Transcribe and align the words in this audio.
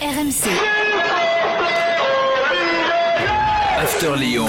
RMC. 0.00 0.48
After 3.78 4.16
Lyon. 4.16 4.46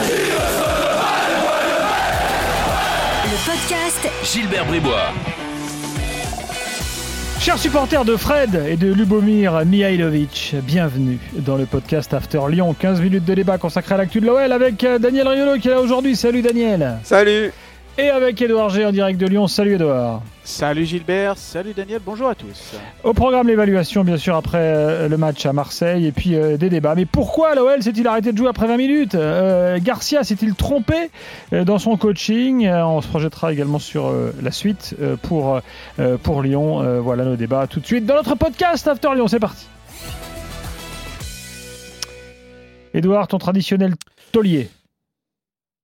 Le 3.26 3.38
podcast 3.46 4.10
Gilbert 4.24 4.66
Bribois. 4.66 5.12
Chers 7.42 7.58
supporters 7.60 8.06
de 8.06 8.16
Fred 8.16 8.64
et 8.66 8.78
de 8.78 8.94
Lubomir 8.94 9.66
Mihailovic, 9.66 10.56
bienvenue 10.64 11.20
dans 11.34 11.58
le 11.58 11.66
podcast 11.66 12.14
After 12.14 12.40
Lyon. 12.50 12.74
15 12.74 13.02
minutes 13.02 13.26
de 13.26 13.34
débat 13.34 13.58
consacré 13.58 13.96
à 13.96 13.98
l'actu 13.98 14.22
de 14.22 14.28
l'OL 14.28 14.54
avec 14.54 14.82
euh, 14.86 15.00
Daniel 15.00 15.28
Riolo 15.28 15.60
qui 15.60 15.68
est 15.68 15.72
là 15.72 15.82
aujourd'hui. 15.82 16.16
Salut 16.16 16.42
Daniel. 16.42 17.00
Salut 17.04 17.52
Et 17.98 18.10
avec 18.10 18.42
Edouard 18.42 18.70
G 18.70 18.86
en 18.86 18.92
direct 18.92 19.20
de 19.20 19.28
Lyon. 19.28 19.48
Salut 19.48 19.76
Edouard. 19.76 20.22
Salut 20.46 20.86
Gilbert, 20.86 21.38
salut 21.38 21.74
Daniel, 21.74 22.02
bonjour 22.04 22.30
à 22.30 22.36
tous. 22.36 22.74
Au 23.04 23.14
programme 23.14 23.48
l'évaluation 23.48 24.04
bien 24.04 24.18
sûr 24.18 24.36
après 24.36 24.58
euh, 24.60 25.08
le 25.08 25.18
match 25.18 25.46
à 25.46 25.54
Marseille 25.54 26.08
et 26.08 26.12
puis 26.12 26.36
euh, 26.36 26.58
des 26.58 26.70
débats. 26.70 26.96
Mais 26.96 27.06
pourquoi 27.06 27.54
l'OL 27.54 27.84
s'est-il 27.84 28.08
arrêté 28.08 28.32
de 28.32 28.38
jouer 28.38 28.48
après 28.48 28.66
20 28.66 28.78
minutes? 28.78 29.16
Euh, 29.16 29.78
Garcia 29.82 30.24
s'est-il 30.24 30.56
trompé 30.56 31.12
dans 31.52 31.80
son 31.80 31.98
coaching? 31.98 32.68
On 32.70 33.02
se 33.02 33.08
projettera 33.08 33.52
également 33.52 33.80
sur 33.80 34.14
la 34.42 34.52
suite 34.52 34.96
pour, 35.24 35.60
pour 36.24 36.42
Lyon. 36.42 37.02
Voilà 37.02 37.26
nos 37.26 37.36
débats 37.36 37.68
tout 37.68 37.82
de 37.82 37.86
suite 37.86 38.06
dans 38.06 38.16
notre 38.16 38.36
podcast 38.36 38.88
After 38.88 39.10
Lyon. 39.14 39.28
C'est 39.28 39.40
parti. 39.40 39.68
Edouard, 42.94 43.28
ton 43.28 43.38
traditionnel 43.38 43.94
taulier. 44.32 44.70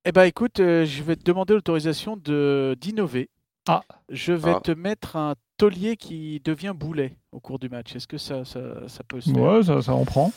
Eh 0.09 0.13
ben 0.13 0.23
écoute, 0.23 0.61
euh, 0.61 0.85
je 0.85 1.03
vais 1.03 1.17
te 1.17 1.23
demander 1.25 1.53
l'autorisation 1.53 2.15
de 2.15 2.77
d'innover. 2.79 3.29
Ah. 3.67 3.81
Je 4.07 4.31
vais 4.31 4.53
Ah. 4.55 4.61
te 4.63 4.71
mettre 4.71 5.17
un 5.17 5.35
taulier 5.57 5.97
qui 5.97 6.39
devient 6.45 6.71
boulet 6.73 7.17
au 7.33 7.41
cours 7.41 7.59
du 7.59 7.67
match. 7.67 7.93
Est-ce 7.93 8.07
que 8.07 8.17
ça, 8.17 8.45
ça, 8.45 8.87
ça 8.87 9.03
peut 9.05 9.19
se 9.19 9.31
faire? 9.31 9.41
Ouais, 9.43 9.63
ça, 9.63 9.81
ça 9.81 9.93
on 9.93 10.05
prend. 10.05 10.31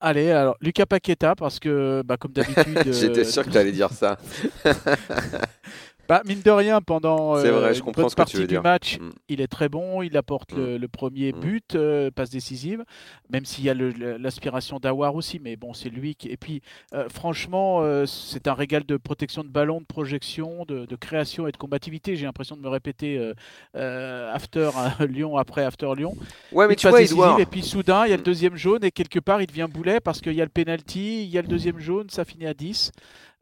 Allez, 0.00 0.30
alors 0.30 0.56
Lucas 0.62 0.86
Paqueta, 0.86 1.34
parce 1.34 1.58
que 1.58 2.02
bah, 2.02 2.16
comme 2.16 2.32
d'habitude, 2.32 2.56
euh, 2.86 2.92
J'étais 2.94 3.24
sûr 3.24 3.44
que 3.44 3.50
tu 3.50 3.58
allais 3.58 3.72
dire 3.72 3.90
ça. 3.92 4.16
bah, 6.08 6.22
mine 6.26 6.40
de 6.42 6.50
rien, 6.50 6.80
pendant 6.80 7.34
vrai, 7.34 7.46
euh, 7.48 7.72
je 7.72 7.80
une 7.82 7.92
bonne 7.92 8.10
partie 8.10 8.36
du 8.38 8.46
dire. 8.46 8.62
match, 8.62 8.98
Mm. 8.98 9.10
il 9.28 9.40
est 9.40 9.46
très 9.46 9.68
bon, 9.68 10.02
il 10.02 10.16
apporte 10.16 10.52
le, 10.52 10.76
le 10.78 10.88
premier 10.88 11.32
Mm. 11.32 11.40
but, 11.40 11.74
euh, 11.74 12.10
passe 12.10 12.30
décisive, 12.30 12.84
même 13.30 13.44
s'il 13.44 13.64
y 13.64 13.70
a 13.70 13.74
l'aspiration 13.74 14.78
d'Awar 14.78 15.14
aussi, 15.14 15.40
mais 15.42 15.56
bon, 15.56 15.72
c'est 15.72 15.88
lui 15.88 16.14
qui... 16.14 16.28
Et 16.28 16.36
puis, 16.36 16.60
euh, 16.92 17.08
franchement, 17.08 17.80
euh, 17.82 18.06
c'est 18.06 18.48
un 18.48 18.54
régal 18.54 18.84
de 18.84 18.96
protection 18.96 19.42
de 19.44 19.48
ballon, 19.48 19.80
de 19.80 19.86
projection, 19.86 20.64
de, 20.66 20.86
de 20.86 20.96
création 20.96 21.46
et 21.46 21.52
de 21.52 21.56
combativité. 21.56 22.16
J'ai 22.16 22.26
l'impression 22.26 22.56
de 22.56 22.60
me 22.62 22.68
répéter 22.68 23.32
after 23.74 24.70
à 24.76 25.04
Lyon 25.06 25.36
après 25.36 25.64
after 25.64 25.88
Lyon. 25.96 26.16
Ouais, 26.52 26.66
mais 26.66 26.74
Une 26.74 26.78
tu 26.78 26.84
passe 26.86 26.90
vois, 26.92 27.00
décisive, 27.00 27.18
Edouard, 27.22 27.40
Et 27.40 27.46
puis 27.46 27.62
soudain, 27.62 28.04
il 28.06 28.10
y 28.10 28.12
a 28.12 28.16
le 28.16 28.22
Mm. 28.22 28.24
deuxième 28.24 28.56
jaune 28.56 28.84
et 28.84 28.90
quelque 28.90 29.18
part, 29.18 29.40
il 29.42 29.46
devient 29.46 29.68
boulet 29.70 30.00
parce 30.00 30.20
qu'il 30.20 30.32
y 30.34 30.40
a 30.40 30.44
le 30.44 30.50
penalty, 30.50 31.24
il 31.24 31.28
y 31.30 31.38
a 31.38 31.42
le 31.42 31.48
deuxième 31.48 31.78
jaune, 31.78 32.08
ça 32.10 32.24
finit 32.24 32.46
à 32.46 32.54
10. 32.54 32.92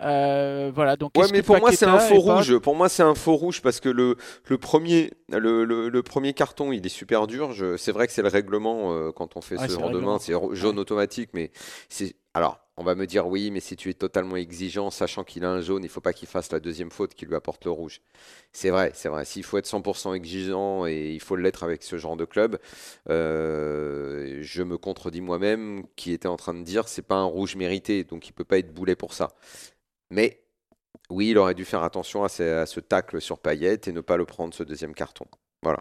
Euh, 0.01 0.73
voilà, 0.75 0.97
donc 0.97 1.13
Ouais, 1.17 1.27
mais 1.31 1.43
que 1.43 1.47
pour 1.47 1.59
moi, 1.61 1.71
c'est 1.71 1.85
un 1.87 1.99
faux 1.99 2.25
pas- 2.27 2.35
rouge. 2.55 2.63
Pour 2.63 2.75
moi, 2.77 2.89
c'est 2.89 3.03
un 3.03 3.15
faux 3.15 3.35
rouge 3.37 3.63
parce 3.63 3.81
que 3.81 3.89
le, 3.89 4.17
le, 4.49 4.59
premier, 4.59 5.11
le, 5.29 5.65
le- 5.65 5.89
le 5.89 6.03
premier 6.03 6.33
carton, 6.35 6.73
il 6.73 6.85
est 6.85 6.89
super 6.89 7.27
dur. 7.27 7.55
C'est 7.79 7.93
vrai 7.93 8.07
que 8.07 8.13
c'est 8.13 8.23
le 8.23 8.29
règlement 8.29 8.93
euh, 8.95 9.13
quand 9.13 9.37
on 9.37 9.41
fait 9.41 9.57
Ouais, 9.57 9.69
ce 9.69 9.73
genre 9.73 9.91
de 9.91 9.99
main, 10.01 10.19
c'est 10.19 10.35
jaune 10.55 10.79
automatique. 10.79 11.31
Mais 11.35 11.51
c'est. 11.89 12.15
Alors, 12.35 12.61
on 12.79 12.85
va 12.85 12.95
me 12.95 13.07
dire 13.07 13.27
oui, 13.27 13.51
mais 13.51 13.61
si 13.61 13.77
tu 13.77 13.91
es 13.91 13.95
totalement 13.95 14.37
exigeant, 14.37 14.91
sachant 14.91 15.23
qu'il 15.25 15.45
a 15.45 15.51
un 15.51 15.61
jaune, 15.61 15.85
il 15.85 15.91
faut 15.91 16.01
pas 16.01 16.15
qu'il 16.15 16.27
fasse 16.29 16.51
la 16.51 16.61
deuxième 16.61 16.91
faute 16.91 17.13
qui 17.15 17.27
lui 17.27 17.35
apporte 17.35 17.67
le 17.67 17.71
rouge. 17.71 18.01
C'est 18.53 18.71
vrai, 18.71 18.91
c'est 18.95 19.11
vrai. 19.11 19.27
S'il 19.27 19.45
faut 19.45 19.59
être 19.59 19.67
100% 19.67 20.15
exigeant 20.15 20.87
et 20.87 21.11
il 21.13 21.21
faut 21.21 21.37
l'être 21.37 21.63
avec 21.65 21.83
ce 21.83 21.99
genre 21.99 22.17
de 22.17 22.25
club, 22.25 22.59
euh, 23.11 24.39
je 24.41 24.63
me 24.63 24.79
contredis 24.79 25.21
moi-même 25.21 25.85
qui 25.97 26.13
était 26.13 26.29
en 26.29 26.37
train 26.37 26.55
de 26.55 26.63
dire 26.63 26.89
c'est 26.89 27.03
pas 27.07 27.17
un 27.17 27.25
rouge 27.25 27.57
mérité, 27.57 28.05
donc 28.05 28.29
il 28.29 28.33
peut 28.33 28.45
pas 28.45 28.59
être 28.59 28.73
boulet 28.73 28.97
pour 28.97 29.13
ça. 29.13 29.35
Mais 30.11 30.42
oui, 31.13 31.31
il 31.31 31.39
aurait 31.39 31.55
dû 31.55 31.65
faire 31.65 31.83
attention 31.83 32.25
à 32.25 32.29
ce, 32.29 32.81
tacle 32.81 33.21
sur 33.21 33.39
Payet 33.39 33.81
et 33.87 33.93
ne 33.93 34.01
pas 34.01 34.17
le 34.17 34.25
prendre 34.25 34.55
ce 34.55 34.63
deuxième 34.63 34.95
carton. 34.95 35.27
Voilà. 35.63 35.81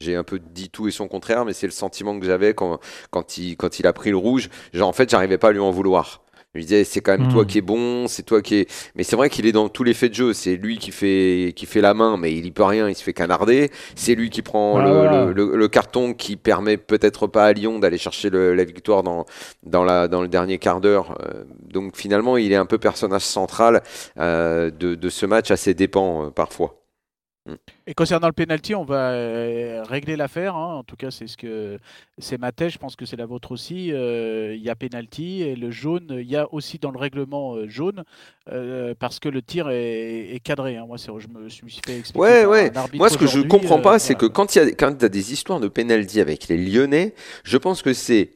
J'ai 0.00 0.14
un 0.14 0.22
peu 0.22 0.38
dit 0.38 0.70
tout 0.70 0.86
et 0.86 0.90
son 0.90 1.08
contraire, 1.08 1.44
mais 1.44 1.52
c'est 1.52 1.66
le 1.66 1.72
sentiment 1.72 2.18
que 2.20 2.26
j'avais 2.26 2.54
quand, 2.54 2.78
quand, 3.10 3.38
il, 3.38 3.56
quand 3.56 3.80
il 3.80 3.86
a 3.86 3.92
pris 3.92 4.10
le 4.10 4.16
rouge. 4.16 4.48
Genre, 4.72 4.88
en 4.88 4.92
fait, 4.92 5.10
j'arrivais 5.10 5.38
pas 5.38 5.48
à 5.48 5.52
lui 5.52 5.58
en 5.58 5.70
vouloir. 5.70 6.22
Je 6.58 6.62
me 6.64 6.66
disais, 6.66 6.82
c'est 6.82 7.00
quand 7.00 7.16
même 7.16 7.28
Hmm. 7.28 7.32
toi 7.32 7.44
qui 7.44 7.58
es 7.58 7.60
bon, 7.60 8.08
c'est 8.08 8.24
toi 8.24 8.42
qui 8.42 8.56
est. 8.56 8.90
Mais 8.96 9.04
c'est 9.04 9.14
vrai 9.14 9.30
qu'il 9.30 9.46
est 9.46 9.52
dans 9.52 9.68
tous 9.68 9.84
les 9.84 9.94
faits 9.94 10.10
de 10.10 10.16
jeu. 10.16 10.32
C'est 10.32 10.56
lui 10.56 10.78
qui 10.78 10.90
fait, 10.90 11.52
qui 11.54 11.66
fait 11.66 11.80
la 11.80 11.94
main, 11.94 12.16
mais 12.16 12.32
il 12.32 12.46
y 12.46 12.50
peut 12.50 12.64
rien, 12.64 12.88
il 12.88 12.96
se 12.96 13.02
fait 13.04 13.12
canarder. 13.12 13.70
C'est 13.94 14.16
lui 14.16 14.28
qui 14.28 14.42
prend 14.42 14.72
Voilà, 14.72 14.88
le, 14.88 14.94
voilà. 14.96 15.24
le- 15.26 15.32
le- 15.32 15.56
le 15.56 15.68
carton 15.68 16.14
qui 16.14 16.34
permet 16.36 16.76
peut-être 16.76 17.28
pas 17.28 17.44
à 17.46 17.52
Lyon 17.52 17.78
d'aller 17.78 17.98
chercher 17.98 18.28
le- 18.28 18.54
la 18.54 18.64
victoire 18.64 19.04
dans, 19.04 19.24
dans, 19.64 19.84
la, 19.84 20.08
dans 20.08 20.20
le 20.22 20.28
dernier 20.28 20.58
quart 20.58 20.80
d'heure. 20.80 21.16
Euh, 21.24 21.44
donc 21.72 21.96
finalement, 21.96 22.36
il 22.36 22.50
est 22.50 22.56
un 22.56 22.66
peu 22.66 22.78
personnage 22.78 23.22
central 23.22 23.82
euh, 24.18 24.70
de, 24.70 24.96
de 24.96 25.08
ce 25.08 25.26
match 25.26 25.50
à 25.52 25.56
ses 25.56 25.74
dépens 25.74 26.26
euh, 26.26 26.30
parfois. 26.30 26.77
Et 27.86 27.94
concernant 27.94 28.26
le 28.26 28.32
penalty, 28.32 28.74
on 28.74 28.84
va 28.84 29.10
euh, 29.12 29.82
régler 29.88 30.16
l'affaire. 30.16 30.54
hein. 30.56 30.74
En 30.76 30.82
tout 30.84 30.96
cas, 30.96 31.10
c'est 31.10 31.26
ce 31.26 31.36
que 31.36 31.78
c'est 32.18 32.38
ma 32.38 32.52
thèse. 32.52 32.72
Je 32.72 32.78
pense 32.78 32.94
que 32.96 33.06
c'est 33.06 33.16
la 33.16 33.26
vôtre 33.26 33.52
aussi. 33.52 33.92
Euh, 33.92 34.54
Il 34.54 34.62
y 34.62 34.70
a 34.70 34.74
penalty 34.76 35.42
et 35.42 35.56
le 35.56 35.70
jaune. 35.70 36.06
Il 36.20 36.28
y 36.30 36.36
a 36.36 36.46
aussi 36.52 36.78
dans 36.78 36.90
le 36.90 36.98
règlement 36.98 37.54
euh, 37.54 37.68
jaune 37.68 38.04
euh, 38.52 38.94
parce 38.98 39.18
que 39.18 39.28
le 39.28 39.40
tir 39.42 39.68
est, 39.70 40.34
est 40.34 40.40
cadré. 40.40 40.76
hein. 40.76 40.84
Moi, 40.86 40.98
c'est- 40.98 41.10
je 41.18 41.28
me 41.28 41.48
suis 41.48 41.80
fait 41.86 41.98
expliquer. 41.98 42.18
Ouais, 42.20 42.44
ouais. 42.44 42.70
Moi, 42.94 43.08
ce 43.08 43.16
que 43.18 43.26
je 43.26 43.40
comprends 43.40 43.78
euh, 43.78 43.82
pas, 43.82 43.98
c'est 43.98 44.14
que 44.14 44.26
quand 44.26 44.54
il 44.54 44.58
y 44.58 44.62
a, 44.62 44.66
quand 44.72 44.90
il 44.90 45.02
y 45.02 45.04
a 45.04 45.08
des 45.08 45.32
histoires 45.32 45.60
de 45.60 45.68
penalty 45.68 46.20
avec 46.20 46.48
les 46.48 46.56
Lyonnais, 46.58 47.14
je 47.44 47.56
pense 47.56 47.82
que 47.82 47.94
c'est, 47.94 48.32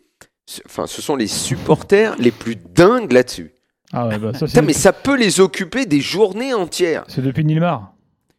enfin, 0.67 0.87
ce 0.87 1.03
sont 1.03 1.17
les 1.17 1.27
supporters 1.27 2.17
les 2.19 2.31
plus 2.31 2.57
dingues 2.57 3.13
là-dessus. 3.13 3.53
Ah 3.93 4.09
ouais, 4.09 4.19
bah 4.19 4.33
ça 4.33 4.47
Putain, 4.47 4.63
mais 4.63 4.73
ça 4.73 4.95
peut 4.95 5.17
les 5.19 5.41
occuper 5.41 5.85
des 5.85 6.01
journées 6.01 6.55
entières. 6.55 7.05
c'est 7.09 7.21
depuis 7.21 7.45
Nilmar. 7.45 7.92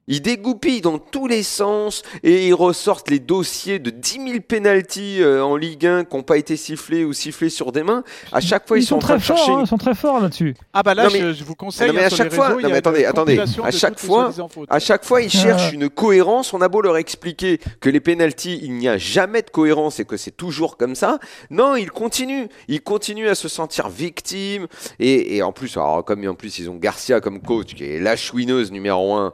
Ils 0.08 0.22
dégoupillent 0.22 0.82
dans 0.82 0.98
tous 1.00 1.28
les 1.28 1.44
sens 1.44 2.04
et 2.24 2.48
ils 2.48 2.54
ressortent 2.54 3.10
les 3.10 3.20
dossiers 3.20 3.80
de 3.80 3.90
10 3.90 4.12
000 4.28 4.40
pénalties 4.46 5.22
euh, 5.22 5.42
en 5.44 5.56
Ligue 5.56 5.86
1 5.86 6.04
qui 6.04 6.16
n'ont 6.18 6.24
pas 6.24 6.38
été 6.38 6.58
sifflés 6.58 7.06
ou 7.06 7.14
sifflés 7.14 7.50
sur 7.50 7.72
des 7.72 7.84
mains. 7.84 8.04
À 8.34 8.42
chaque 8.42 8.68
fois, 8.68 8.78
ils, 8.78 8.84
sont, 8.84 9.00
très 9.00 9.18
forts, 9.20 9.38
une- 9.48 9.54
hein, 9.56 9.62
ils 9.64 9.68
sont 9.68 9.78
très 9.78 9.96
forts 9.96 10.20
là-dessus. 10.20 10.56
Ah 10.74 10.84
bah 10.84 10.94
là, 10.94 11.04
Non, 11.06 11.10
je, 11.10 11.18
mais- 11.18 11.34
je 11.34 11.44
vous 11.46 11.56
conseille. 11.56 11.88
Non, 11.88 11.94
mais 11.94 12.04
hein, 12.04 12.08
à 12.08 12.10
chaque 12.10 12.34
fois- 12.34 12.50
non, 12.50 12.58
mais 12.70 12.74
attendez, 12.74 13.06
attendez. 13.06 13.40
À 13.64 13.72
chaque 13.72 13.98
fois-. 13.98 14.34
À 14.70 14.80
chaque 14.80 15.06
fois, 15.06 15.22
ils 15.22 15.32
Ah. 15.34 15.38
cherchent 15.42 15.72
une 15.74 15.90
cohérence. 15.90 16.54
On 16.54 16.60
a 16.62 16.68
beau 16.68 16.82
leur 16.82 16.98
expliquer 16.98 17.60
que 17.80 17.90
les 17.90 18.02
pénalties, 18.02 18.60
il 18.62 18.74
n'y 18.74 18.90
a 18.90 18.98
jamais 18.98 19.42
de 19.42 19.50
cohérence 19.50 20.00
et 20.02 20.06
que 20.06 20.18
c'est 20.18 20.36
toujours 20.36 20.76
comme 20.76 20.96
ça. 20.96 21.18
Non, 21.50 21.76
ils 21.78 21.92
continuent. 21.92 22.48
Ils 22.68 22.82
continuent 22.82 23.30
à 23.30 23.36
se 23.36 23.48
sentir 23.48 23.88
victimes. 23.88 24.68
Et, 25.00 25.38
et 25.38 25.44
en 25.44 25.54
plus, 25.54 25.78
alors, 25.78 26.04
comme 26.04 26.28
en 26.28 26.36
plus 26.36 26.60
ils 26.60 26.70
ont 26.70 26.76
Garcia 26.76 27.22
comme 27.22 27.40
coach, 27.42 27.74
qui 27.76 27.86
est 27.86 28.00
la 28.00 28.16
chouineuse 28.18 28.72
numéro 28.72 29.14
un 29.14 29.28
euh, 29.28 29.30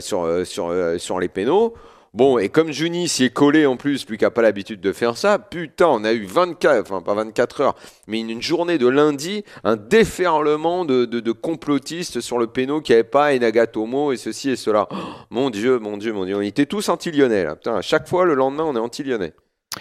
sur, 0.00 0.22
euh, 0.22 0.44
sur, 0.44 0.68
euh, 0.68 0.98
sur 0.98 1.20
les 1.20 1.28
pénaux. 1.28 1.74
Bon, 2.12 2.38
et 2.38 2.48
comme 2.48 2.72
Juni 2.72 3.08
s'y 3.08 3.24
est 3.24 3.30
collé 3.30 3.66
en 3.66 3.76
plus, 3.76 4.04
lui 4.08 4.18
qui 4.18 4.24
n'a 4.24 4.32
pas 4.32 4.42
l'habitude 4.42 4.80
de 4.80 4.92
faire 4.92 5.16
ça, 5.16 5.38
putain, 5.38 5.86
on 5.86 6.02
a 6.02 6.12
eu 6.12 6.24
24, 6.24 6.80
enfin 6.80 7.02
pas 7.02 7.14
24 7.14 7.60
heures, 7.60 7.74
mais 8.08 8.18
une, 8.18 8.30
une 8.30 8.42
journée 8.42 8.78
de 8.78 8.88
lundi, 8.88 9.44
un 9.62 9.76
déferlement 9.76 10.84
de, 10.84 11.04
de, 11.04 11.20
de 11.20 11.32
complotistes 11.32 12.20
sur 12.20 12.38
le 12.38 12.48
péno 12.48 12.80
qui 12.80 12.90
n'avait 12.90 13.04
pas 13.04 13.32
et 13.32 13.38
Nagatomo 13.38 14.10
et 14.10 14.16
ceci 14.16 14.50
et 14.50 14.56
cela. 14.56 14.88
Oh, 14.90 14.96
mon 15.30 15.50
Dieu, 15.50 15.78
mon 15.78 15.96
Dieu, 15.96 16.12
mon 16.12 16.24
Dieu, 16.24 16.34
on 16.36 16.40
était 16.40 16.66
tous 16.66 16.88
anti-lyonnais 16.88 17.44
là. 17.44 17.54
Putain, 17.54 17.76
à 17.76 17.82
chaque 17.82 18.08
fois, 18.08 18.24
le 18.24 18.34
lendemain, 18.34 18.64
on 18.64 18.74
est 18.74 18.80
anti-lyonnais. 18.80 19.32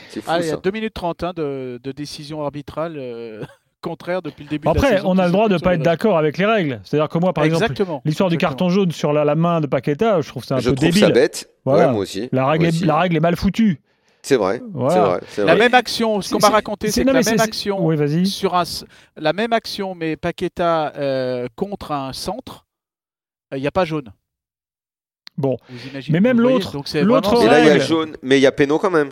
C'est 0.09 0.21
fou 0.21 0.29
Ah, 0.31 0.39
il 0.39 0.45
y 0.45 0.49
a 0.49 0.51
ça. 0.51 0.57
2 0.57 0.69
minutes 0.69 0.93
30 0.93 1.23
hein, 1.23 1.33
de, 1.35 1.79
de 1.81 1.91
décision 1.91 2.43
arbitrale 2.43 2.95
euh, 2.99 3.43
contraire 3.81 4.21
depuis 4.21 4.43
le 4.43 4.49
début 4.49 4.61
de 4.61 4.65
la 4.65 4.71
Après, 4.71 4.97
saison 4.97 5.09
on 5.11 5.17
a 5.17 5.25
le 5.25 5.31
droit 5.31 5.47
de 5.47 5.53
circule 5.53 5.63
pas 5.63 5.73
être 5.75 5.81
d'accord 5.83 6.17
avec 6.17 6.37
les 6.37 6.45
règles. 6.45 6.79
C'est-à-dire 6.83 7.09
que 7.09 7.17
moi, 7.17 7.33
par 7.33 7.43
exemple, 7.45 7.73
l'histoire 8.05 8.29
du 8.29 8.37
carton 8.37 8.69
jaune 8.69 8.91
sur 8.91 9.13
la, 9.13 9.23
la 9.25 9.35
main 9.35 9.61
de 9.61 9.67
Paqueta, 9.67 10.21
je 10.21 10.27
trouve 10.29 10.43
c'est 10.43 10.53
un 10.53 10.59
Je 10.59 10.69
peu 10.69 10.75
trouve 10.75 10.89
débile. 10.89 11.01
ça 11.03 11.09
bête. 11.11 11.49
Voilà. 11.65 11.87
Ouais, 11.87 11.91
moi 11.93 12.01
aussi. 12.01 12.29
La 12.31 12.47
règle, 12.47 12.63
Moi 12.65 12.71
est, 12.71 12.75
aussi. 12.75 12.85
la 12.85 12.97
règle 12.97 13.15
est 13.17 13.21
mal 13.21 13.35
foutue. 13.35 13.81
C'est 14.21 14.35
vrai. 14.35 14.61
Voilà. 14.73 15.19
La 15.37 15.55
même 15.55 15.73
action, 15.73 16.21
ce 16.21 16.33
qu'on 16.33 16.39
m'a 16.41 16.49
raconté, 16.49 16.91
c'est- 16.91 17.05
non, 17.05 17.13
la 17.13 17.19
mais 17.21 17.31
même 17.31 17.39
action 17.39 17.85
Oui, 17.85 17.95
vas-y. 17.95 18.25
sur 18.27 18.53
un, 18.55 18.63
la 19.15 19.31
même 19.33 19.53
action, 19.53 19.95
mais 19.95 20.17
Paqueta 20.17 20.91
euh, 20.97 21.47
contre 21.55 21.93
un 21.93 22.11
centre, 22.11 22.65
euh, 23.53 23.57
il 23.57 23.61
n'y 23.61 23.67
a 23.67 23.71
pas 23.71 23.85
jaune. 23.85 24.11
Bon. 25.37 25.55
Vous 25.69 25.87
imaginez, 25.87 26.13
Mais 26.13 26.19
même 26.19 26.41
l'autre- 26.41 26.73
donc 26.73 26.89
c'est 26.89 27.01
l'autre 27.01 27.41
Et 27.41 27.47
là, 27.47 27.59
il 27.61 27.65
y 27.67 27.69
a 27.69 27.73
règle. 27.73 27.85
jaune, 27.85 28.17
mais 28.21 28.37
il 28.37 28.41
y 28.41 28.45
a 28.47 28.51
péno 28.51 28.77
quand 28.77 28.91
même. 28.91 29.11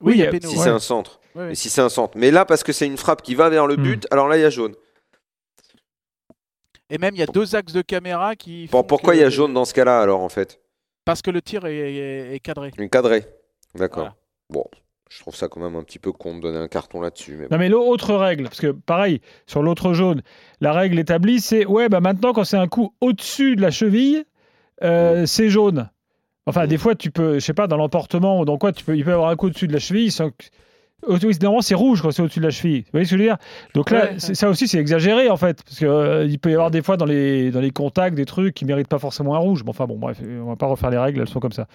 Oui, 0.00 0.14
il 0.14 0.20
y 0.20 0.24
a 0.26 0.30
péno, 0.30 0.48
Si 0.48 0.56
ouais. 0.56 0.62
c'est 0.64 0.70
un 0.70 0.78
centre. 0.78 1.20
Ouais, 1.34 1.42
ouais. 1.42 1.48
Mais 1.48 1.54
si 1.54 1.68
c'est 1.70 1.80
un 1.80 1.88
centre. 1.88 2.16
Mais 2.16 2.30
là, 2.30 2.44
parce 2.44 2.62
que 2.62 2.72
c'est 2.72 2.86
une 2.86 2.96
frappe 2.96 3.22
qui 3.22 3.34
va 3.34 3.48
vers 3.48 3.66
le 3.66 3.76
Hmm. 3.76 3.82
but, 3.82 4.06
alors 4.10 4.28
là, 4.28 4.36
il 4.36 4.42
y 4.42 4.44
a 4.44 4.50
jaune. 4.50 4.74
Et 6.90 6.98
même 6.98 7.14
il 7.14 7.18
y 7.18 7.22
a 7.22 7.26
deux 7.26 7.54
axes 7.54 7.72
de 7.72 7.82
caméra 7.82 8.34
qui. 8.36 8.66
Bon, 8.72 8.78
font 8.78 8.84
pourquoi 8.84 9.14
il 9.14 9.20
y 9.20 9.24
a 9.24 9.28
jaune 9.30 9.52
dans 9.52 9.64
ce 9.64 9.74
cas-là, 9.74 10.00
alors, 10.00 10.20
en 10.20 10.28
fait? 10.28 10.60
Parce 11.04 11.22
que 11.22 11.30
le 11.30 11.42
tir 11.42 11.64
est, 11.66 11.74
est- 11.76 12.34
est 12.34 12.40
cadré. 12.40 12.70
Une 12.78 12.88
cadrée. 12.88 13.26
D'accord. 13.74 13.98
Voilà. 14.04 14.16
Bon, 14.50 14.64
je 15.10 15.20
trouve 15.20 15.34
ça 15.34 15.48
quand 15.48 15.60
même 15.60 15.76
un 15.76 15.82
petit 15.82 15.98
peu 15.98 16.12
con 16.12 16.36
de 16.36 16.40
donner 16.42 16.56
un 16.58 16.68
carton 16.68 17.00
là-dessus. 17.02 17.32
Mais 17.36 17.46
bon. 17.46 17.48
Non 17.54 17.58
mais 17.58 17.68
l'autre 17.68 18.14
règle, 18.14 18.44
parce 18.44 18.60
que 18.60 18.68
pareil, 18.72 19.20
sur 19.46 19.62
l'autre 19.62 19.92
jaune, 19.92 20.22
la 20.60 20.72
règle 20.72 20.98
établie, 20.98 21.40
c'est 21.40 21.66
ouais, 21.66 21.88
bah 21.90 22.00
maintenant 22.00 22.32
quand 22.32 22.44
c'est 22.44 22.56
un 22.56 22.68
coup 22.68 22.94
au-dessus 23.02 23.56
de 23.56 23.60
la 23.62 23.70
cheville, 23.70 24.24
euh, 24.82 25.26
c'est 25.26 25.50
jaune. 25.50 25.90
Enfin, 26.48 26.66
des 26.66 26.78
fois, 26.78 26.94
tu 26.94 27.10
peux, 27.10 27.34
je 27.34 27.40
sais 27.40 27.52
pas, 27.52 27.66
dans 27.66 27.76
l'emportement 27.76 28.40
ou 28.40 28.46
dans 28.46 28.56
quoi, 28.56 28.72
tu 28.72 28.82
peux, 28.82 28.96
il 28.96 29.04
peut 29.04 29.10
y 29.10 29.12
avoir 29.12 29.28
un 29.28 29.36
coup 29.36 29.48
au-dessus 29.48 29.68
de 29.68 29.72
la 29.74 29.78
cheville 29.78 30.10
sans 30.10 30.30
que, 30.30 30.44
normalement, 31.06 31.60
c'est 31.60 31.74
rouge 31.74 32.02
quand 32.02 32.10
c'est 32.10 32.22
au-dessus 32.22 32.40
de 32.40 32.44
la 32.44 32.50
cheville. 32.50 32.80
Vous 32.82 32.88
voyez 32.92 33.06
ce 33.06 33.10
que 33.12 33.16
je 33.16 33.22
veux 33.22 33.28
dire? 33.28 33.36
Donc 33.74 33.90
là, 33.90 34.10
Ouais, 34.12 34.18
ça 34.18 34.48
aussi, 34.48 34.66
c'est 34.68 34.78
exagéré 34.78 35.28
en 35.30 35.36
fait. 35.36 35.62
Parce 35.62 35.78
qu'il 35.78 36.38
peut 36.38 36.50
y 36.50 36.54
avoir 36.54 36.70
des 36.70 36.82
fois 36.82 36.96
dans 36.96 37.04
les, 37.04 37.50
dans 37.50 37.60
les 37.60 37.70
contacts 37.70 38.16
des 38.16 38.24
trucs 38.24 38.54
qui 38.54 38.64
méritent 38.64 38.88
pas 38.88 38.98
forcément 38.98 39.34
un 39.34 39.38
rouge. 39.38 39.62
Mais 39.64 39.70
enfin, 39.70 39.86
bon, 39.86 39.96
bref, 39.98 40.18
on 40.22 40.46
va 40.48 40.56
pas 40.56 40.66
refaire 40.66 40.90
les 40.90 40.98
règles, 40.98 41.20
elles 41.20 41.28
sont 41.28 41.40
comme 41.40 41.52
ça. 41.52 41.66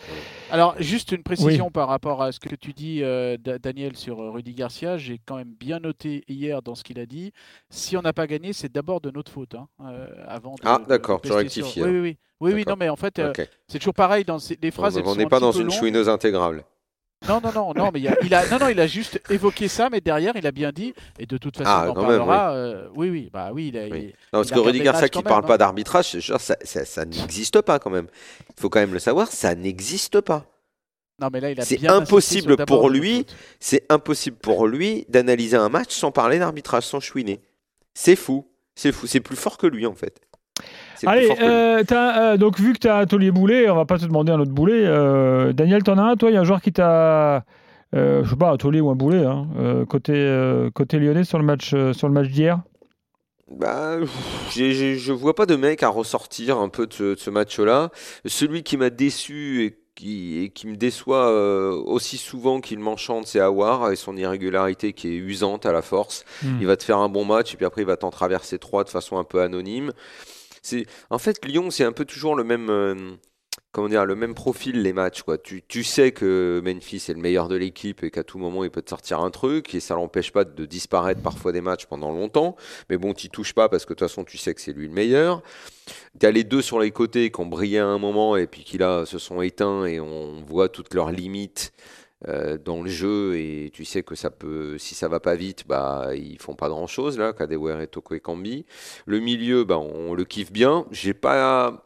Alors, 0.52 0.76
juste 0.80 1.12
une 1.12 1.24
précision 1.24 1.72
par 1.72 1.88
rapport 1.88 2.22
à 2.22 2.32
ce 2.32 2.40
que 2.40 2.54
tu 2.56 2.74
dis, 2.74 3.00
euh, 3.02 3.38
Da- 3.38 3.60
Daniel, 3.60 3.96
sur 3.96 4.22
euh, 4.22 4.30
Rudy 4.32 4.54
Garcia. 4.54 4.98
J'ai 4.98 5.20
quand 5.26 5.38
même 5.38 5.54
bien 5.60 5.80
noté 5.80 6.24
hier 6.28 6.62
dans 6.62 6.76
ce 6.76 6.84
qu'il 6.84 7.00
a 7.00 7.06
dit. 7.06 7.32
Si 7.70 7.98
on 7.98 8.02
n'a 8.02 8.14
pas 8.14 8.28
gagné, 8.28 8.54
c'est 8.54 8.72
d'abord 8.72 9.02
de 9.02 9.10
notre 9.12 9.32
faute. 9.32 9.56
hein, 9.56 9.68
euh, 9.86 10.08
avant 10.28 10.52
de- 10.56 10.62
Ah, 10.66 10.80
d'accord, 10.88 11.22
tu 11.22 11.32
rectifies, 11.32 11.70
sur- 11.72 11.84
Oui, 11.86 11.92
oui, 11.92 12.00
oui. 12.00 12.18
Oui, 12.56 12.64
non, 12.68 12.76
mais 12.78 12.90
en 12.90 12.98
fait, 12.98 13.20
euh, 13.20 13.32
c'est 13.68 13.80
toujours 13.80 13.94
pareil 13.94 14.26
dans 14.26 14.38
ces- 14.38 14.58
les 14.62 14.70
phrases. 14.72 14.98
on 15.04 15.16
n'est 15.16 15.26
pas 15.28 15.40
dans 15.40 15.52
une 15.54 15.64
longues. 15.68 15.72
chouineuse 15.72 16.10
intégrale. 16.10 16.64
Non, 17.28 17.40
non, 17.42 17.52
non, 17.54 17.74
non, 17.74 17.90
mais 17.94 18.00
il, 18.02 18.08
a, 18.10 18.16
il, 18.24 18.34
a, 18.34 18.48
non, 18.50 18.60
non, 18.60 18.68
il 18.68 18.80
a 18.80 18.88
juste 18.88 19.22
évoqué 19.30 19.68
ça, 19.68 19.90
mais 19.90 20.02
derrière, 20.02 20.34
il 20.36 20.46
a 20.46 20.52
bien 20.52 20.72
dit, 20.72 20.94
et 21.18 21.26
de 21.26 21.38
toute 21.38 21.56
façon, 21.58 21.70
Ah, 21.72 21.86
on 21.88 21.92
en 21.92 22.08
même, 22.08 22.18
parlera. 22.18 22.54
euh, 22.54 22.88
oui, 22.96 23.10
oui, 23.10 23.30
bah 23.32 23.52
oui, 23.54 23.70
il 23.70 23.78
a, 23.78 23.84
Oui. 23.84 23.90
il- 23.92 24.06
Non, 24.08 24.14
parce 24.32 24.50
Il 24.50 24.54
a 24.54 24.56
que 24.56 24.60
Rudy 24.62 24.80
Garcia 24.82 25.08
qui 25.10 25.20
quand 25.24 25.30
parle 25.30 25.46
pas 25.46 25.54
hein. 25.54 25.58
d'arbitrage, 25.58 26.20
ça, 26.20 26.38
ça, 26.64 26.86
ça 26.86 27.06
n'existe 27.06 27.62
pas 27.62 27.80
quand 27.80 27.90
même. 27.90 28.08
Il 28.56 28.62
faut 28.62 28.70
quand 28.70 28.80
même 28.82 28.94
le 28.94 29.00
savoir, 29.00 29.28
ça 29.32 29.56
n'existe 29.56 30.20
pas. 30.22 30.46
non, 31.20 31.30
mais 31.32 31.40
là, 31.40 31.52
il 31.52 31.60
a 31.62 31.64
C'est 31.66 31.88
impossible 31.88 32.66
pour 32.66 32.90
lui. 32.90 33.26
C'est 33.60 33.86
impossible 33.90 34.38
pour 34.38 34.68
lui 34.68 35.06
d'analyser 35.08 35.56
un 35.58 35.70
match 35.70 35.94
sans 35.94 36.12
parler 36.12 36.40
d'arbitrage, 36.40 36.84
sans 36.84 37.00
chouiner. 37.00 37.40
C'est 37.94 38.16
fou. 38.18 38.46
C'est 38.76 38.92
fou. 38.92 39.08
C'est 39.08 39.20
plus 39.22 39.36
fort 39.38 39.58
que 39.58 39.68
lui 39.68 39.86
en 39.86 39.94
fait. 39.94 40.20
Allez, 41.06 41.30
euh, 41.42 41.84
t'as, 41.86 42.34
euh, 42.34 42.38
donc 42.38 42.60
vu 42.60 42.74
que 42.74 42.80
tu 42.80 42.88
as 42.88 42.98
un 42.98 43.06
taulier 43.06 43.32
boulet, 43.32 43.70
on 43.70 43.76
va 43.76 43.86
pas 43.86 43.98
te 43.98 44.06
demander 44.06 44.32
un 44.32 44.40
autre 44.40 44.52
boulet. 44.52 44.86
Euh, 44.86 45.54
Daniel, 45.54 45.84
t'en 45.84 45.98
as 45.98 46.04
un, 46.04 46.16
toi? 46.16 46.30
Il 46.30 46.34
y 46.34 46.38
a 46.38 46.42
un 46.42 46.46
joueur 46.46 46.62
qui 46.62 46.72
t'a. 46.72 47.44
Euh, 47.96 48.24
je 48.24 48.30
sais 48.30 48.36
pas, 48.36 48.50
un 48.52 48.58
taulier 48.58 48.82
ou 48.82 48.90
un 48.90 48.96
boulet, 48.96 49.24
hein, 49.24 49.48
euh, 49.60 49.86
côté, 49.86 50.14
euh, 50.16 50.72
côté 50.72 50.98
lyonnais 50.98 51.26
sur 51.26 51.38
le 51.38 51.46
match, 51.46 51.72
euh, 51.76 51.94
sur 51.94 52.08
le 52.08 52.14
match 52.14 52.28
d'hier? 52.30 52.60
Bah, 53.52 53.98
j'ai- 54.52 54.96
je 54.96 55.12
vois 55.14 55.36
pas 55.36 55.46
de 55.46 55.56
mec 55.56 55.84
à 55.84 55.90
ressortir 55.90 56.58
un 56.58 56.70
peu 56.70 56.88
de 56.88 56.94
ce, 56.94 57.04
de 57.14 57.20
ce 57.20 57.30
match-là. 57.30 57.92
Celui 58.26 58.64
qui 58.64 58.78
m'a 58.78 58.90
déçu 58.90 59.64
et 59.66 59.78
qui, 59.94 60.40
et 60.44 60.50
qui 60.50 60.66
me 60.66 60.76
déçoit 60.76 61.30
euh, 61.30 61.72
aussi 61.86 62.18
souvent 62.18 62.62
qu'il 62.62 62.80
m'enchante, 62.80 63.28
c'est 63.28 63.40
Awar 63.40 63.92
et 63.92 63.96
son 63.96 64.18
irrégularité 64.18 64.94
qui 64.94 65.10
est 65.10 65.18
usante 65.18 65.68
à 65.68 65.72
la 65.72 65.84
force. 65.84 66.26
Hmm. 66.42 66.58
Il 66.62 66.66
va 66.66 66.78
te 66.78 66.84
faire 66.84 66.98
un 66.98 67.10
bon 67.10 67.26
match 67.26 67.54
et 67.54 67.58
puis 67.58 67.66
après 67.66 67.84
il 67.84 67.88
va 67.88 67.96
t'en 67.98 68.10
traverser 68.10 68.58
trois 68.58 68.84
de 68.84 68.90
façon 68.90 69.20
un 69.20 69.24
peu 69.24 69.42
anonyme. 69.42 69.92
C'est 70.64 70.88
en 71.10 71.20
fait 71.20 71.46
Lyon, 71.46 71.70
c'est 71.70 71.84
un 71.84 71.92
peu 71.92 72.06
toujours 72.06 72.36
le 72.36 72.44
même 72.44 72.70
euh, 72.70 72.96
comment 73.74 73.90
dire, 73.90 74.06
le 74.06 74.16
même 74.16 74.34
profil 74.34 74.82
les 74.82 74.94
matchs 74.94 75.24
quoi. 75.24 75.38
Tu, 75.38 75.62
tu 75.68 75.84
sais 75.84 76.12
que 76.14 76.62
Memphis 76.64 77.04
est 77.10 77.14
le 77.14 77.20
meilleur 77.20 77.50
de 77.50 77.56
l'équipe 77.56 78.04
et 78.04 78.12
qu'à 78.12 78.24
tout 78.24 78.38
moment 78.38 78.64
il 78.64 78.72
peut 78.72 78.82
te 78.82 78.90
sortir 78.90 79.20
un 79.20 79.30
truc 79.30 79.76
et 79.76 79.80
ça 79.82 79.96
l'empêche 79.96 80.32
pas 80.32 80.46
de 80.46 80.66
disparaître 80.66 81.22
parfois 81.22 81.52
des 81.52 81.62
matchs 81.62 81.86
pendant 81.86 82.12
longtemps. 82.12 82.56
Mais 82.90 82.98
bon, 82.98 83.14
t'y 83.14 83.30
touches 83.30 83.54
pas 83.54 83.68
parce 83.68 83.86
que 83.86 83.94
de 83.94 84.00
toute 84.00 84.08
façon 84.08 84.24
tu 84.24 84.38
sais 84.38 84.54
que 84.54 84.62
c'est 84.62 84.74
lui 84.74 84.88
le 84.88 84.94
meilleur. 84.94 85.44
T'as 86.18 86.32
les 86.32 86.46
deux 86.46 86.62
sur 86.62 86.80
les 86.80 86.92
côtés 86.92 87.30
qui 87.30 87.42
ont 87.42 87.46
brillé 87.46 87.80
à 87.80 87.88
un 87.88 87.98
moment 87.98 88.38
et 88.38 88.48
puis 88.48 88.64
qui 88.64 88.78
là 88.78 89.06
se 89.06 89.18
sont 89.18 89.42
éteints 89.42 89.86
et 89.86 90.00
on 90.00 90.44
voit 90.46 90.70
toutes 90.70 90.94
leurs 90.94 91.12
limites 91.12 91.74
euh, 92.28 92.58
dans 92.58 92.82
le 92.82 92.90
jeu 92.90 93.36
et 93.38 93.70
tu 93.74 93.86
sais 93.86 94.04
que 94.04 94.16
ça 94.16 94.30
peut, 94.30 94.78
si 94.78 94.96
ça 94.96 95.08
va 95.08 95.20
pas 95.20 95.36
vite, 95.36 95.66
bah 95.68 96.10
ils 96.16 96.40
font 96.40 96.56
pas 96.56 96.70
grand 96.70 96.88
chose 96.88 97.18
là, 97.18 97.34
Kadewere 97.34 97.82
et 97.82 97.88
Toko 97.88 98.16
Ekambi. 98.16 98.66
Le 99.06 99.20
milieu, 99.20 99.64
bah 99.64 99.78
on 99.78 100.14
le 100.14 100.24
kiffe 100.24 100.52
bien. 100.52 100.86
J'ai 100.92 101.14
pas, 101.14 101.84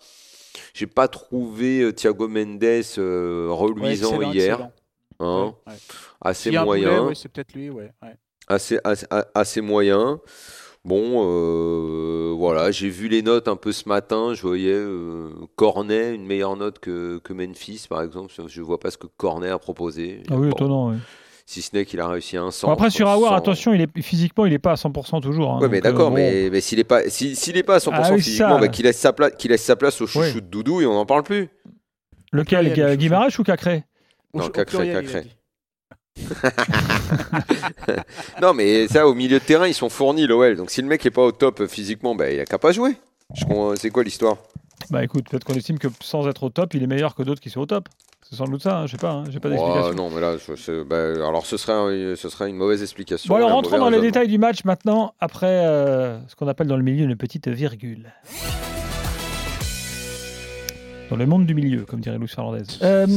j'ai 0.74 0.88
pas 0.88 1.08
trouvé 1.08 1.82
euh, 1.82 1.92
Thiago 1.94 2.28
Mendes 2.28 2.64
euh, 2.98 3.48
reluisant 3.50 4.22
hier, 4.32 4.54
excellent. 4.54 4.72
hein? 5.20 5.56
Ouais, 5.66 5.74
ouais. 5.74 5.80
assez 6.22 6.52
moyen, 6.52 6.90
boulet, 6.90 7.08
ouais, 7.10 7.16
c'est 7.16 7.30
peut-être 7.30 7.54
lui, 7.54 7.70
ouais. 7.70 7.92
ouais. 8.04 8.16
assez, 8.48 8.80
assez, 8.84 9.06
assez 9.34 9.62
moyen. 9.62 10.20
Bon, 10.88 11.26
euh, 11.26 12.34
voilà, 12.38 12.72
j'ai 12.72 12.88
vu 12.88 13.10
les 13.10 13.22
notes 13.22 13.50
un 13.50 13.58
peu 13.58 13.74
ce 13.74 13.90
matin. 13.90 14.34
Je 14.34 14.42
voyais 14.42 14.72
euh, 14.72 15.28
Cornet, 15.58 16.16
une 16.16 16.26
meilleure 16.26 16.56
note 16.56 16.80
que, 16.80 17.18
que 17.26 17.34
Memphis, 17.34 17.88
par 17.90 18.02
exemple. 18.02 18.32
Je 18.48 18.62
vois 18.62 18.80
pas 18.80 18.90
ce 18.90 18.98
que 18.98 19.08
Cornet 19.18 19.50
a 19.50 19.60
proposé. 19.60 20.24
Ah 20.32 20.36
oui, 20.38 20.48
Bon, 20.48 20.56
étonnant. 20.56 20.90
ouais. 20.92 20.96
Si 21.46 21.62
ce 21.62 21.76
n'est 21.76 21.84
qu'il 21.84 22.00
a 22.00 22.08
réussi 22.08 22.38
un 22.38 22.52
100. 22.52 22.68
Bon, 22.68 22.74
après, 22.74 22.90
sur 22.90 23.10
Awar, 23.10 23.34
attention, 23.34 23.74
il 23.74 23.82
est, 23.82 24.02
physiquement, 24.02 24.46
il 24.46 24.54
est 24.54 24.60
pas 24.60 24.72
à 24.72 24.76
100% 24.76 25.20
toujours. 25.22 25.56
hein, 25.56 25.60
Ouais, 25.62 25.68
mais 25.68 25.80
euh, 25.80 25.82
d'accord, 25.82 26.10
bon. 26.10 26.16
mais, 26.16 26.50
mais 26.50 26.62
s'il 26.62 26.80
est 26.80 26.86
pas, 26.86 27.10
si- 27.10 27.36
s'il 27.36 27.58
est 27.58 27.64
pas 27.64 27.76
à 27.76 27.80
100% 27.80 27.92
Ah 27.94 28.14
oui, 28.14 28.22
physiquement, 28.22 28.56
ça. 28.56 28.60
bah, 28.60 28.68
qu'il 28.70 28.86
laisse 28.86 28.98
sa 28.98 29.12
place, 29.12 29.32
qu'il 29.38 29.52
laisse 29.52 29.64
sa 29.64 29.76
place 29.76 30.00
au 30.00 30.08
chouchou 30.08 30.40
de 30.40 30.46
Doudou 30.46 30.80
et 30.80 30.86
on 30.86 30.94
n'en 30.94 31.06
parle 31.06 31.24
plus. 31.24 31.50
Lequel? 32.32 32.96
Guimaraes 32.98 33.38
ou 33.40 33.44
Cacré? 33.44 33.84
Non, 34.34 34.48
Cacré, 34.50 34.90
Cacré. 34.92 35.24
Non, 38.42 38.54
mais 38.54 38.88
ça, 38.88 39.08
au 39.08 39.14
milieu 39.14 39.40
de 39.40 39.44
terrain, 39.44 39.68
ils 39.68 39.74
sont 39.74 39.90
fournis, 39.90 40.28
l'OL. 40.28 40.56
Donc 40.56 40.70
si 40.72 40.82
le 40.82 40.88
mec 40.88 41.06
est 41.06 41.12
pas 41.12 41.24
au 41.24 41.32
top 41.32 41.62
euh, 41.62 41.68
physiquement, 41.68 42.16
bah, 42.16 42.32
il 42.32 42.40
a 42.40 42.46
qu'à 42.46 42.58
pas 42.58 42.72
jouer. 42.72 42.96
Comprends- 43.42 43.76
C'est 43.76 43.90
quoi 43.90 44.04
l'histoire? 44.04 44.38
Bah 44.90 45.04
écoute, 45.04 45.28
peut-être 45.30 45.44
qu'on 45.44 45.56
estime 45.56 45.80
que 45.80 45.88
sans 46.02 46.28
être 46.28 46.44
au 46.44 46.50
top, 46.50 46.74
il 46.76 46.84
est 46.84 46.88
meilleur 46.88 47.16
que 47.16 47.24
d'autres 47.24 47.42
qui 47.42 47.50
sont 47.50 47.62
au 47.62 47.66
top. 47.66 47.90
C'est 48.30 48.36
sans 48.36 48.46
doute 48.46 48.62
ça, 48.62 48.80
hein, 48.80 48.86
je 48.88 48.92
sais 48.92 48.98
pas, 48.98 49.12
hein, 49.12 49.24
j'ai 49.30 49.40
pas 49.40 49.50
d'explication. 49.50 49.94
Non, 49.94 50.10
mais 50.14 50.22
là, 50.22 50.36
je- 50.38 50.84
bah, 50.84 51.26
alors 51.28 51.46
ce 51.46 51.58
serait, 51.58 51.74
un- 51.74 52.16
ce 52.16 52.30
serait 52.30 52.50
une 52.50 52.58
mauvaise 52.58 52.82
explication. 52.84 53.30
Bon 53.30 53.36
alors 53.38 53.52
rentrons 53.52 53.80
dans 53.80 53.90
les 53.90 54.02
détails 54.02 54.28
du 54.28 54.38
match 54.38 54.64
maintenant, 54.66 55.14
après 55.20 55.48
euh, 55.66 56.20
ce 56.28 56.36
qu'on 56.36 56.48
appelle 56.48 56.68
dans 56.68 56.78
le 56.78 56.84
milieu 56.84 57.06
une 57.06 57.16
petite 57.16 57.48
virgule. 57.48 58.12
Dans 61.10 61.16
le 61.16 61.26
monde 61.26 61.46
du 61.46 61.54
milieu, 61.54 61.86
comme 61.86 62.02
dirait 62.02 62.18
Luis 62.18 62.28
Fernandez. 62.28 62.64
Euh, 62.82 63.08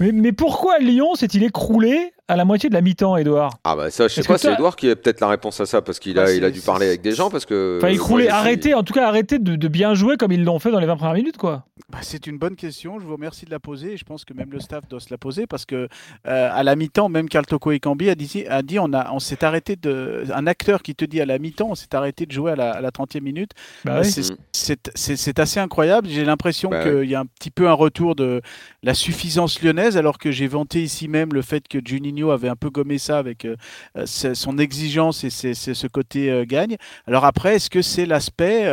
mais, 0.00 0.12
mais 0.12 0.32
pourquoi 0.32 0.78
Lyon 0.78 1.14
s'est-il 1.14 1.44
écroulé 1.44 2.12
à 2.28 2.36
la 2.36 2.44
moitié 2.44 2.68
de 2.68 2.74
la 2.74 2.82
mi-temps, 2.82 3.16
Edouard 3.16 3.54
Ah 3.64 3.74
bah 3.74 3.90
ça, 3.90 4.06
je 4.06 4.14
sais 4.14 4.22
pas, 4.22 4.34
que 4.34 4.40
c'est 4.40 4.52
Edouard 4.52 4.76
qui 4.76 4.90
a 4.90 4.94
peut-être 4.96 5.20
la 5.20 5.28
réponse 5.28 5.58
à 5.60 5.66
ça 5.66 5.80
parce 5.82 5.98
qu'il 5.98 6.14
Bah, 6.14 6.24
a, 6.24 6.32
il 6.32 6.44
a 6.44 6.50
dû 6.50 6.60
parler 6.60 6.86
avec 6.86 7.00
des 7.00 7.12
gens 7.12 7.30
parce 7.30 7.46
que. 7.46 7.78
Enfin, 7.82 7.92
je 7.94 8.00
suis- 8.02 8.28
arrêtez, 8.28 8.74
en 8.74 8.82
tout 8.82 8.92
cas 8.92 9.08
arrêtez 9.08 9.38
de, 9.38 9.56
de 9.56 9.68
bien 9.68 9.94
jouer 9.94 10.16
comme 10.18 10.30
ils 10.32 10.44
l'ont 10.44 10.58
fait 10.58 10.70
dans 10.70 10.78
les 10.80 10.86
20 10.86 10.96
premières 10.96 11.14
minutes, 11.14 11.38
quoi. 11.38 11.64
Bah, 11.90 11.98
c'est 12.02 12.26
une 12.26 12.36
bonne 12.38 12.54
question. 12.56 12.98
Je 13.00 13.06
vous 13.06 13.14
remercie 13.14 13.46
de 13.46 13.50
la 13.50 13.58
poser. 13.60 13.94
Et 13.94 13.96
je 13.96 14.04
pense 14.04 14.24
que 14.26 14.34
même 14.34 14.50
le 14.52 14.60
staff 14.60 14.86
doit 14.88 15.00
se 15.00 15.08
la 15.10 15.16
poser 15.16 15.46
parce 15.46 15.64
que 15.64 15.88
euh, 16.26 16.50
à 16.52 16.62
la 16.62 16.76
mi-temps, 16.76 17.08
même 17.08 17.28
Carl 17.30 17.46
Toko 17.46 17.72
Ekambi 17.72 18.10
a 18.10 18.14
dit, 18.14 18.44
a 18.48 18.60
dit 18.62 18.78
on, 18.78 18.92
a, 18.92 19.10
on 19.12 19.20
s'est 19.20 19.42
arrêté 19.42 19.76
de. 19.76 20.24
Un 20.34 20.46
acteur 20.46 20.82
qui 20.82 20.94
te 20.94 21.04
dit 21.06 21.20
à 21.22 21.26
la 21.26 21.38
mi-temps, 21.38 21.68
on 21.70 21.74
s'est 21.74 21.94
arrêté 21.94 22.26
de 22.26 22.32
jouer 22.32 22.52
à 22.52 22.56
la, 22.56 22.72
à 22.72 22.80
la 22.82 22.90
30e 22.90 23.22
minute. 23.22 23.52
Bah 23.86 23.96
Euh, 23.98 24.02
oui. 24.04 24.10
c'est- 24.10 25.38
assez 25.38 25.60
incroyable. 25.60 26.08
J'ai 26.10 26.24
l'impression 26.24 26.68
Bah 26.68 26.82
qu'il 26.82 27.08
y 27.08 27.14
a 27.14 27.20
un 27.20 27.26
petit 27.26 27.50
peu 27.50 27.68
un 27.68 27.72
retour 27.72 28.14
de 28.16 28.42
la 28.82 28.92
suffisance 28.92 29.62
lyonnaise, 29.62 29.96
alors 29.96 30.18
que 30.18 30.30
j'ai 30.30 30.46
vanté 30.48 30.82
ici 30.82 31.06
même 31.08 31.32
le 31.32 31.42
fait 31.42 31.66
que 31.68 31.78
Juninho 31.84 32.17
avait 32.30 32.48
un 32.48 32.56
peu 32.56 32.70
gommé 32.70 32.98
ça 32.98 33.18
avec 33.18 33.44
euh, 33.44 33.56
euh, 33.96 34.06
son 34.06 34.58
exigence 34.58 35.24
et 35.24 35.30
ses- 35.30 35.54
ce 35.54 35.86
côté 35.86 36.30
euh, 36.30 36.44
gagne. 36.44 36.76
Alors 37.06 37.24
après, 37.24 37.56
est-ce 37.56 37.70
que 37.70 37.82
c'est 37.82 38.06
l'aspect, 38.06 38.64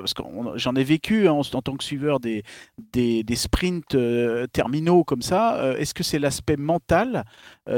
parce 0.00 0.14
que 0.14 0.22
j'en 0.56 0.74
ai 0.74 0.84
vécu 0.84 1.28
hein, 1.28 1.32
en, 1.32 1.42
tant 1.44 1.76
que 1.76 1.84
suiveur 1.84 2.20
des, 2.20 2.42
des, 2.92 3.22
des 3.22 3.36
sprints 3.36 3.96
terminaux 4.52 5.04
comme 5.04 5.22
ça, 5.22 5.74
est-ce 5.78 5.94
que 5.94 6.02
c'est 6.02 6.18
l'aspect 6.18 6.56
mental 6.56 7.24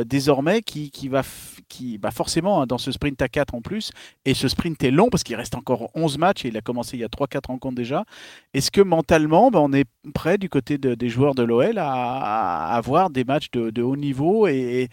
désormais 0.06 0.62
qui, 0.62 0.90
qui 0.90 1.08
va, 1.08 1.22
qui, 1.68 1.98
bah 1.98 2.10
forcément, 2.10 2.62
hein, 2.62 2.66
dans 2.66 2.78
ce 2.78 2.92
sprint 2.92 3.20
à 3.22 3.28
4 3.28 3.54
en 3.54 3.60
plus, 3.60 3.90
et 4.24 4.34
ce 4.34 4.48
sprint 4.48 4.82
est 4.84 4.90
long 4.90 5.08
parce 5.10 5.22
qu'il 5.22 5.36
reste 5.36 5.54
encore 5.54 5.90
11 5.94 6.18
matchs 6.18 6.44
et 6.44 6.48
il 6.48 6.56
a 6.56 6.60
commencé 6.60 6.96
il 6.96 7.00
y 7.00 7.04
a 7.04 7.08
3-4 7.08 7.46
rencontres 7.48 7.74
déjà. 7.76 8.04
Est-ce 8.54 8.70
que 8.70 8.80
mentalement, 8.80 9.50
bah, 9.50 9.60
on 9.60 9.72
est 9.72 9.86
prêt 10.14 10.38
du 10.38 10.48
côté 10.48 10.78
de- 10.78 10.94
des 10.94 11.08
joueurs 11.08 11.34
de 11.34 11.42
l'OL 11.42 11.78
à, 11.78 12.74
avoir 12.74 13.10
des 13.10 13.24
matchs 13.24 13.50
de, 13.52 13.70
de 13.70 13.82
haut 13.82 13.96
niveau 13.96 14.46
et 14.46 14.88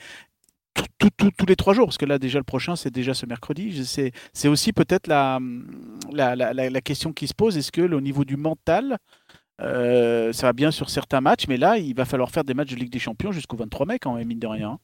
tous 0.98 1.46
les 1.46 1.56
trois 1.56 1.74
jours 1.74 1.88
Parce 1.88 1.98
que 1.98 2.06
là, 2.06 2.20
déjà, 2.20 2.40
le 2.40 2.44
prochain, 2.44 2.76
c'est 2.76 2.92
déjà 2.92 3.14
ce 3.14 3.26
mercredi. 3.26 3.86
C'est 4.34 4.48
aussi 4.48 4.74
peut-être 4.74 5.08
la, 5.08 5.40
question 6.82 7.14
qui 7.14 7.28
se 7.28 7.34
pose. 7.34 7.58
Est-ce 7.58 7.72
que 7.72 7.82
au 7.82 8.02
niveau 8.02 8.26
du 8.26 8.38
mental, 8.38 8.98
euh, 9.62 10.32
ça 10.34 10.48
va 10.48 10.54
bien 10.54 10.72
sur 10.72 10.90
certains 10.90 11.22
matchs, 11.22 11.48
mais 11.48 11.58
là, 11.58 11.78
il 11.78 11.94
va 11.96 12.06
falloir 12.06 12.32
faire 12.32 12.44
des 12.44 12.54
matchs 12.54 12.72
de 12.72 12.76
Ligue 12.76 12.92
des 12.92 13.00
Champions 13.00 13.32
jusqu'au 13.32 13.58
23 13.58 13.86
mai 13.86 14.00
quand 14.00 14.16
même, 14.16 14.28
mine 14.28 14.40
de 14.40 14.48
rien. 14.48 14.80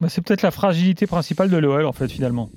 Bah, 0.00 0.08
c'est 0.08 0.22
peut-être 0.22 0.42
la 0.42 0.50
fragilité 0.50 1.06
principale 1.06 1.50
de 1.50 1.56
l'OL, 1.56 1.84
en 1.84 1.92
fait, 1.92 2.08
finalement. 2.08 2.50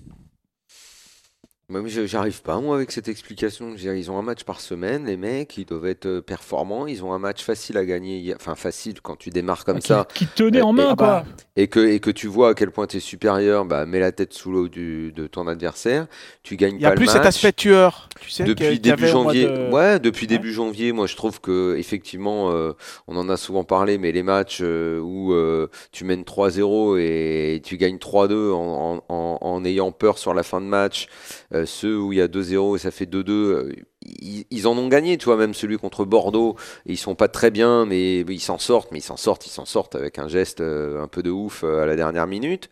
Mais 1.71 1.89
je- 1.89 2.05
j'arrive 2.05 2.41
pas, 2.41 2.59
moi, 2.59 2.75
avec 2.75 2.91
cette 2.91 3.07
explication. 3.07 3.73
Ils 3.77 4.11
ont 4.11 4.17
un 4.19 4.21
match 4.21 4.43
par 4.43 4.59
semaine, 4.59 5.05
les 5.05 5.17
mecs, 5.17 5.57
ils 5.57 5.65
doivent 5.65 5.85
être 5.87 6.05
euh, 6.05 6.21
performants. 6.21 6.85
Ils 6.87 7.03
ont 7.03 7.13
un 7.13 7.19
match 7.19 7.43
facile 7.43 7.77
à 7.77 7.85
gagner. 7.85 8.33
Enfin, 8.35 8.55
facile 8.55 9.01
quand 9.01 9.15
tu 9.15 9.29
démarres 9.29 9.63
comme 9.65 9.79
Qui- 9.79 9.87
ça. 9.87 10.07
Qui, 10.13 10.27
tenait 10.27 10.59
Et- 10.59 10.61
en 10.61 10.73
et- 10.73 10.77
main, 10.77 10.89
ah 10.91 10.95
quoi. 10.95 11.07
bah, 11.07 11.25
Et 11.55 11.67
que, 11.67 11.79
et 11.79 11.99
que 11.99 12.11
tu 12.11 12.27
vois 12.27 12.49
à 12.49 12.53
quel 12.53 12.71
point 12.71 12.87
tu 12.87 12.97
es 12.97 12.99
supérieur, 12.99 13.65
bah, 13.65 13.85
mets 13.85 13.99
la 13.99 14.11
tête 14.11 14.33
sous 14.33 14.51
l'eau 14.51 14.67
de 14.69 15.27
ton 15.27 15.47
adversaire. 15.47 16.07
Tu 16.43 16.55
gagnes 16.57 16.75
Il 16.75 16.79
n'y 16.79 16.85
a 16.85 16.89
pas 16.89 16.95
plus 16.95 17.07
cet 17.07 17.25
aspect 17.25 17.53
tueur, 17.53 18.09
tu 18.21 18.29
sais, 18.29 18.43
Depuis 18.43 18.79
début 18.79 19.01
janvier, 19.11 19.45
de- 19.47 19.71
ouais, 19.71 19.99
depuis 19.99 20.27
début 20.27 20.53
janvier, 20.53 20.91
moi 20.93 21.07
je 21.07 21.15
trouve 21.15 21.41
que 21.41 21.75
effectivement, 21.77 22.51
euh, 22.51 22.73
on 23.07 23.17
en 23.17 23.27
a 23.29 23.35
souvent 23.35 23.63
parlé, 23.63 23.97
mais 23.97 24.11
les 24.11 24.23
matchs 24.23 24.59
euh, 24.61 24.99
où 24.99 25.33
euh, 25.33 25.67
tu 25.91 26.05
mènes 26.05 26.23
3-0 26.23 26.97
et 26.99 27.61
tu 27.63 27.77
gagnes 27.77 27.97
3-2 27.97 28.51
en, 28.53 29.03
en- 29.09 29.13
en- 29.13 29.37
en 29.41 29.65
ayant 29.65 29.91
peur 29.91 30.17
sur 30.19 30.33
la 30.33 30.43
fin 30.43 30.61
de 30.61 30.67
match, 30.67 31.07
euh, 31.53 31.65
ceux 31.65 31.97
où 31.97 32.13
il 32.13 32.19
y 32.19 32.21
a 32.21 32.27
2-0 32.27 32.75
et 32.75 32.79
ça 32.79 32.91
fait 32.91 33.05
2-2, 33.07 33.31
euh, 33.31 33.71
ils, 34.03 34.45
ils 34.49 34.67
en 34.67 34.77
ont 34.77 34.87
gagné, 34.87 35.17
tu 35.17 35.25
vois, 35.25 35.37
même 35.37 35.53
celui 35.53 35.77
contre 35.77 36.05
Bordeaux, 36.05 36.55
ils 36.85 36.97
sont 36.97 37.15
pas 37.15 37.27
très 37.27 37.51
bien, 37.51 37.85
mais 37.85 38.21
ils 38.21 38.39
s'en 38.39 38.57
sortent, 38.57 38.91
mais 38.91 38.99
ils 38.99 39.03
s'en 39.03 39.17
sortent, 39.17 39.45
ils 39.45 39.51
s'en 39.51 39.65
sortent 39.65 39.95
avec 39.95 40.19
un 40.19 40.27
geste 40.27 40.61
euh, 40.61 41.01
un 41.01 41.07
peu 41.07 41.23
de 41.23 41.29
ouf 41.29 41.63
euh, 41.63 41.83
à 41.83 41.85
la 41.85 41.95
dernière 41.95 42.27
minute. 42.27 42.69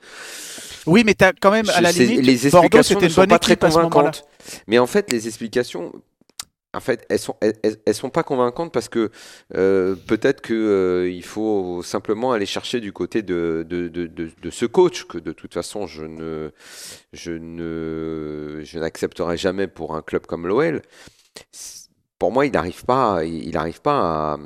Oui, 0.85 1.03
mais 1.05 1.13
t'as 1.13 1.33
quand 1.33 1.51
même 1.51 1.69
à 1.69 1.81
la 1.81 1.91
limite. 1.91 2.25
les 2.25 2.49
Bordeaux, 2.49 2.65
explications 2.79 2.95
c'était 2.95 3.05
ne 3.07 3.11
sont 3.11 3.27
pas 3.27 3.39
très 3.39 3.57
convaincantes. 3.57 4.25
Mais 4.67 4.79
en 4.79 4.87
fait, 4.87 5.11
les 5.11 5.27
explications, 5.27 5.91
en 6.73 6.79
fait, 6.79 7.05
elles 7.09 7.19
sont, 7.19 7.35
elles, 7.41 7.95
sont 7.95 8.09
pas 8.09 8.23
convaincantes 8.23 8.71
parce 8.71 8.89
que 8.89 9.11
euh, 9.55 9.95
peut-être 9.95 10.41
que 10.41 10.53
euh, 10.53 11.21
faut 11.21 11.81
simplement 11.83 12.31
aller 12.31 12.45
chercher 12.45 12.79
du 12.79 12.93
côté 12.93 13.21
de, 13.21 13.65
de, 13.67 13.87
de, 13.87 14.07
de, 14.07 14.29
de 14.41 14.49
ce 14.49 14.65
coach 14.65 15.05
que 15.05 15.17
de 15.17 15.31
toute 15.31 15.53
façon 15.53 15.87
je 15.87 16.03
ne, 16.03 16.51
je 17.13 17.31
ne, 17.31 18.61
je 18.63 18.79
n'accepterai 18.79 19.37
jamais 19.37 19.67
pour 19.67 19.95
un 19.95 20.01
club 20.01 20.25
comme 20.25 20.47
l'OL. 20.47 20.81
Pour 22.17 22.31
moi, 22.31 22.45
il 22.45 22.51
n'arrive 22.51 22.83
pas, 22.85 23.23
il 23.23 23.51
n'arrive 23.51 23.81
pas 23.81 24.37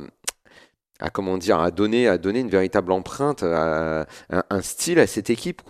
à, 0.99 1.09
comment 1.09 1.37
dire, 1.37 1.59
à 1.59 1.71
donner, 1.71 2.07
à 2.07 2.17
donner 2.17 2.39
une 2.41 2.49
véritable 2.49 2.91
empreinte, 2.91 3.43
un, 3.43 4.05
style 4.61 4.99
à 4.99 5.07
cette 5.07 5.29
équipe. 5.29 5.61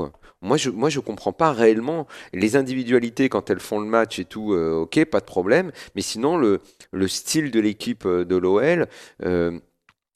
Moi, 0.43 0.57
je, 0.57 0.69
moi, 0.69 0.89
je 0.89 0.99
comprends 0.99 1.31
pas 1.31 1.53
réellement 1.53 2.05
les 2.33 2.57
individualités 2.57 3.29
quand 3.29 3.49
elles 3.49 3.61
font 3.61 3.79
le 3.79 3.87
match 3.87 4.19
et 4.19 4.25
tout. 4.25 4.53
euh, 4.53 4.73
ok, 4.81 5.05
pas 5.05 5.21
de 5.21 5.25
problème. 5.25 5.71
Mais 5.95 6.01
sinon, 6.01 6.37
le, 6.37 6.59
le 6.91 7.07
style 7.07 7.49
de 7.49 7.61
l'équipe 7.61 8.05
euh, 8.05 8.25
de 8.25 8.35
l'OL, 8.35 8.87
euh, 9.23 9.57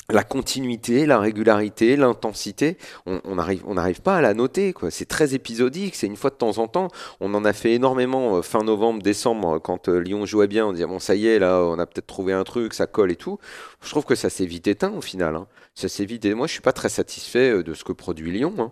la 0.10 0.24
continuité, 0.24 1.06
la 1.06 1.20
régularité, 1.20 1.98
l'intensité, 1.98 2.78
on 3.06 3.20
on 3.26 3.36
n'arrive 3.36 3.64
on 3.68 3.74
n'arrive 3.74 4.02
pas 4.02 4.16
à 4.18 4.22
la 4.22 4.34
noter. 4.34 4.72
quoi. 4.74 4.90
C'est 4.90 5.06
très 5.06 5.34
épisodique, 5.34 5.96
c'est 5.96 6.08
une 6.08 6.16
fois 6.16 6.30
de 6.30 6.36
temps 6.36 6.58
en 6.60 6.68
temps. 6.68 6.88
On 7.20 7.34
en 7.34 7.44
a 7.44 7.52
fait 7.54 7.74
énormément 7.74 8.38
euh, 8.38 8.42
fin 8.42 8.64
novembre, 8.64 9.02
décembre, 9.02 9.56
euh, 9.56 9.60
quand 9.60 9.90
euh, 9.90 9.98
Lyon 10.00 10.26
jouait 10.26 10.48
bien. 10.48 10.66
On 10.66 10.72
disait, 10.72 10.86
bon, 10.86 11.00
ça 11.00 11.16
y 11.16 11.28
est, 11.28 11.40
là, 11.40 11.62
on 11.62 11.78
a 11.78 11.86
peut-être 11.86 12.08
trouvé 12.08 12.32
un 12.32 12.44
truc, 12.46 12.74
ça 12.74 12.88
colle 12.88 13.12
et 13.12 13.16
tout. 13.18 13.38
Je 13.82 13.90
trouve 13.90 14.06
que 14.06 14.16
ça 14.16 14.30
s'est 14.30 14.46
vite 14.46 14.68
éteint 14.68 14.94
au 14.94 15.02
final. 15.02 15.36
hein. 15.36 15.48
Ça 15.76 15.90
s'est 15.90 16.06
vite. 16.06 16.26
Moi, 16.26 16.48
je 16.48 16.54
suis 16.54 16.62
pas 16.62 16.72
très 16.74 16.90
satisfait 16.90 17.62
de 17.62 17.74
ce 17.74 17.84
que 17.84 17.92
produit 17.92 18.32
Lyon. 18.32 18.54
hein. 18.60 18.72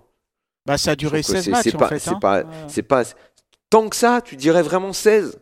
Bah, 0.66 0.78
ça 0.78 0.92
a 0.92 0.96
duré 0.96 1.22
trouve 1.22 1.36
que 1.36 1.42
16 1.42 1.46
c'est- 1.46 1.52
matchs 1.52 1.64
c'est 1.66 1.76
en 1.76 1.80
pas- 1.80 1.88
fait. 1.90 2.00
c'est 2.00 2.10
hein. 2.12 2.20
pas- 2.20 2.44
pas 2.88 3.04
tant 3.70 3.90
que 3.90 3.96
ça. 3.96 4.22
Tu 4.24 4.36
dirais 4.38 4.64
vraiment 4.64 4.94
16. 4.94 5.38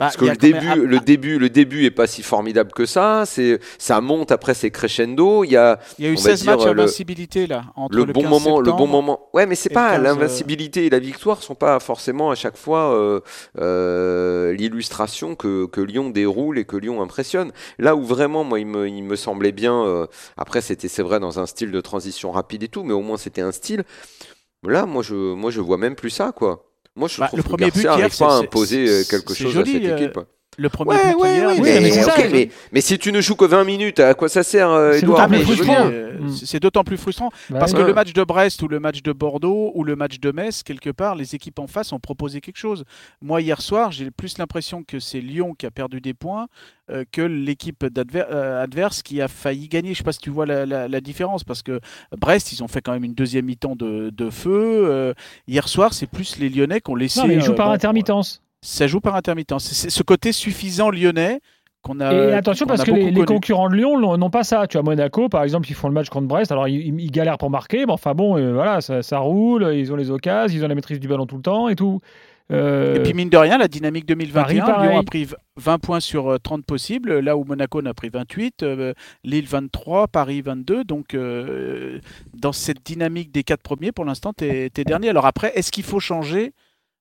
Bah, 0.00 0.06
Parce 0.06 0.16
que 0.16 0.24
le 0.24 0.34
début, 0.34 0.86
le 0.86 0.98
début, 0.98 1.38
le 1.38 1.48
début 1.48 1.84
est 1.84 1.92
pas 1.92 2.08
si 2.08 2.24
formidable 2.24 2.72
que 2.72 2.84
ça. 2.84 3.22
C'est, 3.26 3.60
ça 3.78 4.00
monte 4.00 4.32
après 4.32 4.52
c'est 4.52 4.72
crescendo. 4.72 5.44
Il 5.44 5.52
y 5.52 5.56
a 5.56 5.78
Il 6.00 6.04
y 6.04 6.08
a 6.08 6.10
eu 6.10 6.14
on 6.14 6.20
va 6.20 6.30
16 6.30 6.42
dire, 6.42 6.50
matchs 6.50 6.64
d'invincibilité 6.64 7.46
là. 7.46 7.66
Entre 7.76 7.96
le, 7.96 8.04
le, 8.04 8.12
bon 8.12 8.22
15 8.22 8.30
moment, 8.30 8.60
le 8.60 8.72
bon 8.72 8.88
moment. 8.88 9.28
Ouais, 9.32 9.46
mais 9.46 9.54
c'est 9.54 9.68
pas 9.68 9.92
15, 9.92 10.02
l'invincibilité 10.02 10.86
et 10.86 10.90
la 10.90 10.98
victoire 10.98 11.42
sont 11.44 11.54
pas 11.54 11.78
forcément 11.78 12.32
à 12.32 12.34
chaque 12.34 12.56
fois 12.56 12.92
euh, 12.92 13.20
euh, 13.60 14.52
l'illustration 14.54 15.36
que, 15.36 15.66
que 15.66 15.80
Lyon 15.80 16.10
déroule 16.10 16.58
et 16.58 16.64
que 16.64 16.76
Lyon 16.76 17.00
impressionne. 17.00 17.52
Là 17.78 17.94
où 17.94 18.02
vraiment, 18.02 18.42
moi, 18.42 18.58
il 18.58 18.66
me, 18.66 18.88
il 18.88 19.02
me 19.04 19.14
semblait 19.14 19.52
bien. 19.52 19.84
euh, 19.84 20.06
après, 20.36 20.60
c'était 20.60 20.88
c'est 20.88 21.02
vrai 21.04 21.20
dans 21.20 21.38
un 21.38 21.46
style 21.46 21.70
de 21.70 21.80
transition 21.80 22.32
rapide 22.32 22.64
et 22.64 22.68
tout, 22.68 22.82
mais 22.82 22.94
au 22.94 23.00
moins 23.02 23.16
c'était 23.16 23.42
un 23.42 23.52
style. 23.52 23.84
Là, 24.66 24.86
moi, 24.86 25.02
je, 25.04 25.14
moi, 25.34 25.50
je 25.52 25.60
vois 25.60 25.76
même 25.78 25.94
plus 25.94 26.10
ça, 26.10 26.32
quoi. 26.32 26.64
Moi, 26.96 27.08
je 27.08 27.18
Bah, 27.18 27.26
trouve 27.26 27.38
le 27.38 27.42
que 27.42 27.48
premier 27.48 27.66
Garcia 27.70 27.90
n'arrive 27.96 28.16
pas 28.16 28.36
à 28.36 28.38
imposer 28.38 28.88
euh, 28.88 29.04
quelque 29.08 29.34
chose 29.34 29.52
joli, 29.52 29.76
à 29.76 29.80
cette 29.80 29.90
euh, 29.90 29.96
équipe. 29.96 30.20
Le 30.56 30.68
premier 30.68 30.90
Ouais, 30.92 30.96
but 31.10 31.20
ouais, 31.20 31.44
Oui, 31.46 31.60
mais, 31.62 31.88
est- 32.42 32.50
mais 32.72 32.80
si 32.80 32.98
tu 32.98 33.10
ne 33.12 33.20
joues 33.20 33.34
que 33.36 33.44
20 33.44 33.64
minutes, 33.64 34.00
à 34.00 34.14
quoi 34.14 34.28
ça 34.28 34.42
sert, 34.42 34.70
euh, 34.70 34.92
C'est 34.92 34.98
Edouard 35.02 35.28
d'autant 35.28 35.36
Moi, 35.36 35.44
plus 35.44 35.52
je 35.54 35.58
veux 35.58 35.64
frustrant. 35.64 35.86
bien. 35.88 35.92
Euh, 35.92 36.10
Mm. 36.20 36.28
c'est 36.30 36.60
d'autant 36.60 36.84
plus 36.84 36.96
frustrant 36.96 37.30
Bah 37.50 37.58
parce 37.58 37.72
que 37.72 37.82
le 37.82 37.92
match 37.92 38.12
de 38.12 38.22
Brest 38.22 38.62
ou 38.62 38.68
le 38.68 38.78
match 38.78 39.02
de 39.02 39.12
Bordeaux 39.12 39.72
ou 39.74 39.82
le 39.82 39.96
match 39.96 40.20
de 40.20 40.30
Metz, 40.30 40.62
quelque 40.62 40.90
part, 40.90 41.16
les 41.16 41.34
équipes 41.34 41.58
en 41.58 41.66
face 41.66 41.92
ont 41.92 41.98
proposé 41.98 42.40
quelque 42.40 42.56
chose. 42.56 42.84
Moi, 43.20 43.40
hier 43.40 43.60
soir, 43.60 43.90
j'ai 43.90 44.10
plus 44.12 44.38
l'impression 44.38 44.84
que 44.84 45.00
c'est 45.00 45.20
Lyon 45.20 45.54
qui 45.58 45.66
a 45.66 45.70
perdu 45.72 46.00
des 46.00 46.14
points 46.14 46.46
euh, 46.90 47.04
que 47.10 47.22
l'équipe 47.22 47.82
euh, 47.84 48.62
adverse 48.62 49.02
qui 49.02 49.20
a 49.22 49.26
failli 49.28 49.68
gagner. 49.68 49.88
Je 49.88 49.92
ne 49.92 49.96
sais 49.96 50.04
pas 50.04 50.12
si 50.12 50.18
tu 50.20 50.30
vois 50.30 50.46
la, 50.46 50.66
la- 50.66 50.86
la 50.86 51.00
différence 51.00 51.42
parce 51.42 51.62
que 51.62 51.80
Brest, 52.16 52.52
ils 52.52 52.62
ont 52.62 52.68
fait 52.68 52.80
quand 52.82 52.92
même 52.92 53.04
une 53.04 53.14
deuxième 53.14 53.46
mi-temps 53.46 53.74
de, 53.74 54.10
de 54.10 54.30
feu. 54.30 54.50
Euh, 54.86 55.14
hier 55.48 55.66
soir, 55.66 55.94
c'est 55.94 56.06
plus 56.06 56.38
les 56.38 56.48
Lyonnais 56.48 56.80
qui 56.80 56.90
ont 56.90 56.94
laissé. 56.94 57.20
Non, 57.20 57.26
mais 57.26 57.34
il 57.34 57.42
joue 57.42 57.52
euh, 57.52 57.56
par 57.56 57.68
bon, 57.68 57.72
intermittence. 57.72 58.40
Ça 58.64 58.86
joue 58.86 59.00
par 59.00 59.14
intermittence. 59.14 59.64
C'est 59.64 59.90
ce 59.90 60.02
côté 60.02 60.32
suffisant 60.32 60.90
lyonnais 60.90 61.40
qu'on 61.82 62.00
a. 62.00 62.12
Et 62.12 62.32
attention 62.32 62.66
parce 62.66 62.82
que 62.82 62.90
les, 62.90 63.24
concurrents 63.24 63.68
de 63.68 63.74
Lyon 63.74 64.16
n'ont 64.16 64.30
pas 64.30 64.44
ça. 64.44 64.66
Tu 64.66 64.78
vois, 64.78 64.82
Monaco, 64.82 65.28
par 65.28 65.42
exemple, 65.42 65.68
ils 65.68 65.74
font 65.74 65.88
le 65.88 65.94
match 65.94 66.08
contre 66.08 66.26
Brest. 66.26 66.50
Alors, 66.50 66.66
ils, 66.66 67.00
ils 67.00 67.10
galèrent 67.10 67.38
pour 67.38 67.50
marquer, 67.50 67.84
mais 67.86 67.92
enfin 67.92 68.14
bon, 68.14 68.38
euh, 68.38 68.52
voilà, 68.52 68.80
ça, 68.80 69.02
ça 69.02 69.18
roule. 69.18 69.70
Ils 69.74 69.92
ont 69.92 69.96
les 69.96 70.10
occasions, 70.10 70.56
ils 70.56 70.64
ont 70.64 70.68
la 70.68 70.74
maîtrise 70.74 70.98
du 70.98 71.08
ballon 71.08 71.26
tout 71.26 71.36
le 71.36 71.42
temps 71.42 71.68
et 71.68 71.76
tout. 71.76 72.00
Euh, 72.50 72.96
Et 72.96 73.00
puis 73.02 73.14
mine 73.14 73.30
de 73.30 73.36
rien, 73.36 73.56
la 73.56 73.68
dynamique 73.68 74.06
2021, 74.06 74.66
Paris, 74.66 74.88
Lyon 74.88 74.98
a 74.98 75.02
pris 75.02 75.28
20 75.56 75.78
points 75.78 76.00
sur 76.00 76.32
euh, 76.32 76.38
30 76.38 76.64
possibles, 76.66 77.18
là 77.20 77.38
où 77.38 77.44
Monaco 77.44 77.80
en 77.80 77.86
a 77.86 77.94
pris 77.94 78.10
28, 78.10 78.62
euh, 78.62 78.92
Lille 79.24 79.46
23, 79.46 80.08
Paris 80.08 80.42
22. 80.42 80.84
Donc 80.84 81.14
euh, 81.14 82.00
dans 82.34 82.52
cette 82.52 82.84
dynamique 82.84 83.32
des 83.32 83.44
quatre 83.44 83.62
premiers, 83.62 83.92
pour 83.92 84.04
l'instant, 84.04 84.32
tu 84.36 84.44
es, 84.44 84.70
dernier. 84.84 85.08
Alors 85.08 85.24
après, 85.24 85.52
est-ce 85.54 85.72
qu'il 85.72 85.84
faut 85.84 86.00
changer 86.00 86.52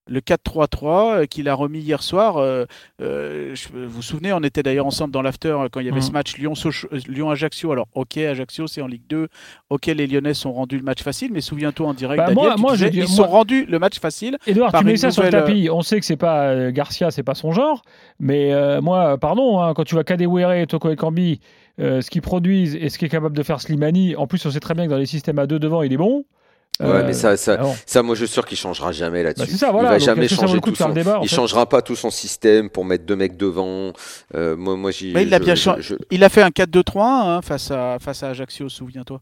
le 0.07 0.19
4-3-3 0.19 1.15
euh, 1.21 1.25
qu'il 1.25 1.47
a 1.47 1.53
remis 1.53 1.79
hier 1.79 2.03
soir 2.03 2.37
euh, 2.37 2.65
euh, 3.01 3.55
je- 3.55 3.69
Vous 3.73 3.89
vous 3.89 4.01
souvenez, 4.01 4.33
on 4.33 4.41
était 4.41 4.61
d'ailleurs 4.63 4.85
ensemble 4.85 5.13
dans 5.13 5.21
l'after 5.21 5.55
quand 5.71 5.79
il 5.79 5.85
y 5.85 5.89
avait 5.89 5.97
Mhm. 5.99 6.01
ce 6.07 6.11
match 6.11 6.37
Lyon-Ajaccio. 6.37 7.71
Alors 7.71 7.87
ok, 7.93 8.17
Ajaccio 8.17 8.67
c'est 8.67 8.81
en 8.81 8.87
Ligue 8.87 9.03
2, 9.09 9.27
ok 9.69 9.85
les 9.87 10.07
Lyonnais 10.07 10.33
sont 10.33 10.51
rendus 10.51 10.77
le 10.77 10.83
match 10.83 11.01
facile, 11.01 11.31
mais 11.31 11.41
souviens-toi 11.41 11.87
en 11.87 11.93
direct, 11.93 12.17
Bah, 12.17 12.27
Daniel, 12.33 12.43
moi- 12.45 12.55
tu 12.55 12.61
moi, 12.61 12.71
je 12.71 12.77
disais, 12.77 12.89
dis- 12.89 12.97
ils 12.99 13.15
moi- 13.15 13.25
sont 13.25 13.31
rendus 13.31 13.65
le 13.65 13.79
match 13.79 13.99
facile 13.99 14.37
Edouard, 14.47 14.71
par 14.71 14.81
tu 14.81 14.87
mets 14.87 14.97
ça 14.97 15.11
sur 15.11 15.23
le 15.23 15.29
tapis. 15.29 15.69
On 15.71 15.81
sait 15.81 15.99
que 15.99 16.05
c'est 16.05 16.17
pas 16.17 16.47
euh, 16.49 16.71
Garcia, 16.71 17.11
c'est 17.11 17.23
pas 17.23 17.35
son 17.35 17.51
genre. 17.51 17.81
Mais 18.19 18.51
moi, 18.81 19.17
pardon, 19.17 19.61
hein, 19.61 19.73
quand 19.73 19.83
tu 19.83 19.95
vois 19.95 20.03
Kadewere 20.03 20.51
et 20.53 20.67
Toko 20.67 20.89
Ekambi, 20.91 21.39
euh, 21.79 22.01
ce 22.01 22.09
qu'ils 22.09 22.21
produisent 22.21 22.75
et 22.75 22.89
ce 22.89 22.97
qu'est 22.99 23.09
capable 23.09 23.35
de 23.35 23.43
faire 23.43 23.59
Slimani, 23.61 24.15
en 24.15 24.27
plus, 24.27 24.45
on 24.45 24.51
sait 24.51 24.59
très 24.59 24.73
bien 24.73 24.85
que 24.85 24.91
dans 24.91 24.97
les 24.97 25.05
systèmes 25.05 25.39
à 25.39 25.47
deux 25.47 25.59
devant, 25.59 25.81
il 25.81 25.91
est 25.93 25.97
bon. 25.97 26.25
Ouais, 26.79 26.87
Euh, 26.87 27.03
mais 27.05 27.13
ça, 27.13 27.37
ça, 27.37 27.57
ah 27.61 27.65
ça, 27.85 28.01
moi, 28.01 28.15
je 28.15 28.25
suis 28.25 28.33
sûr 28.33 28.45
qu'il 28.45 28.57
changera 28.57 28.91
jamais 28.91 29.21
Bah, 29.23 29.29
là-dessus. 29.37 29.57
ça, 29.57 29.71
voilà. 29.71 29.89
il 29.89 29.91
va 29.91 29.97
Donc, 29.99 30.05
jamais 30.05 30.27
changer 30.27 30.59
tout 30.59 30.73
son. 30.73 30.89
débat 30.89 31.19
il 31.21 31.29
fait 31.29 31.35
changera 31.35 31.69
pas 31.69 31.81
tout 31.83 31.95
son 31.95 32.09
système 32.09 32.69
pour 32.69 32.83
mettre 32.83 33.05
deux 33.05 33.15
mecs 33.15 33.37
devant. 33.37 33.93
Euh, 34.33 34.55
moi, 34.57 34.75
moi, 34.75 34.89
j'y. 34.91 35.13
Mais 35.13 35.21
il 35.23 35.29
je- 35.31 35.37
bien 35.37 35.53
je- 35.55 35.61
changé. 35.61 35.81
je- 35.83 35.95
Il 36.09 36.23
a 36.23 36.29
fait 36.29 36.41
un 36.41 36.49
4-2-3-1 36.49 37.37
hein, 37.37 37.41
face, 37.43 37.69
à, 37.69 37.97
face 38.01 38.23
à 38.23 38.29
Ajaccio, 38.29 38.69
souviens-toi. 38.69 39.21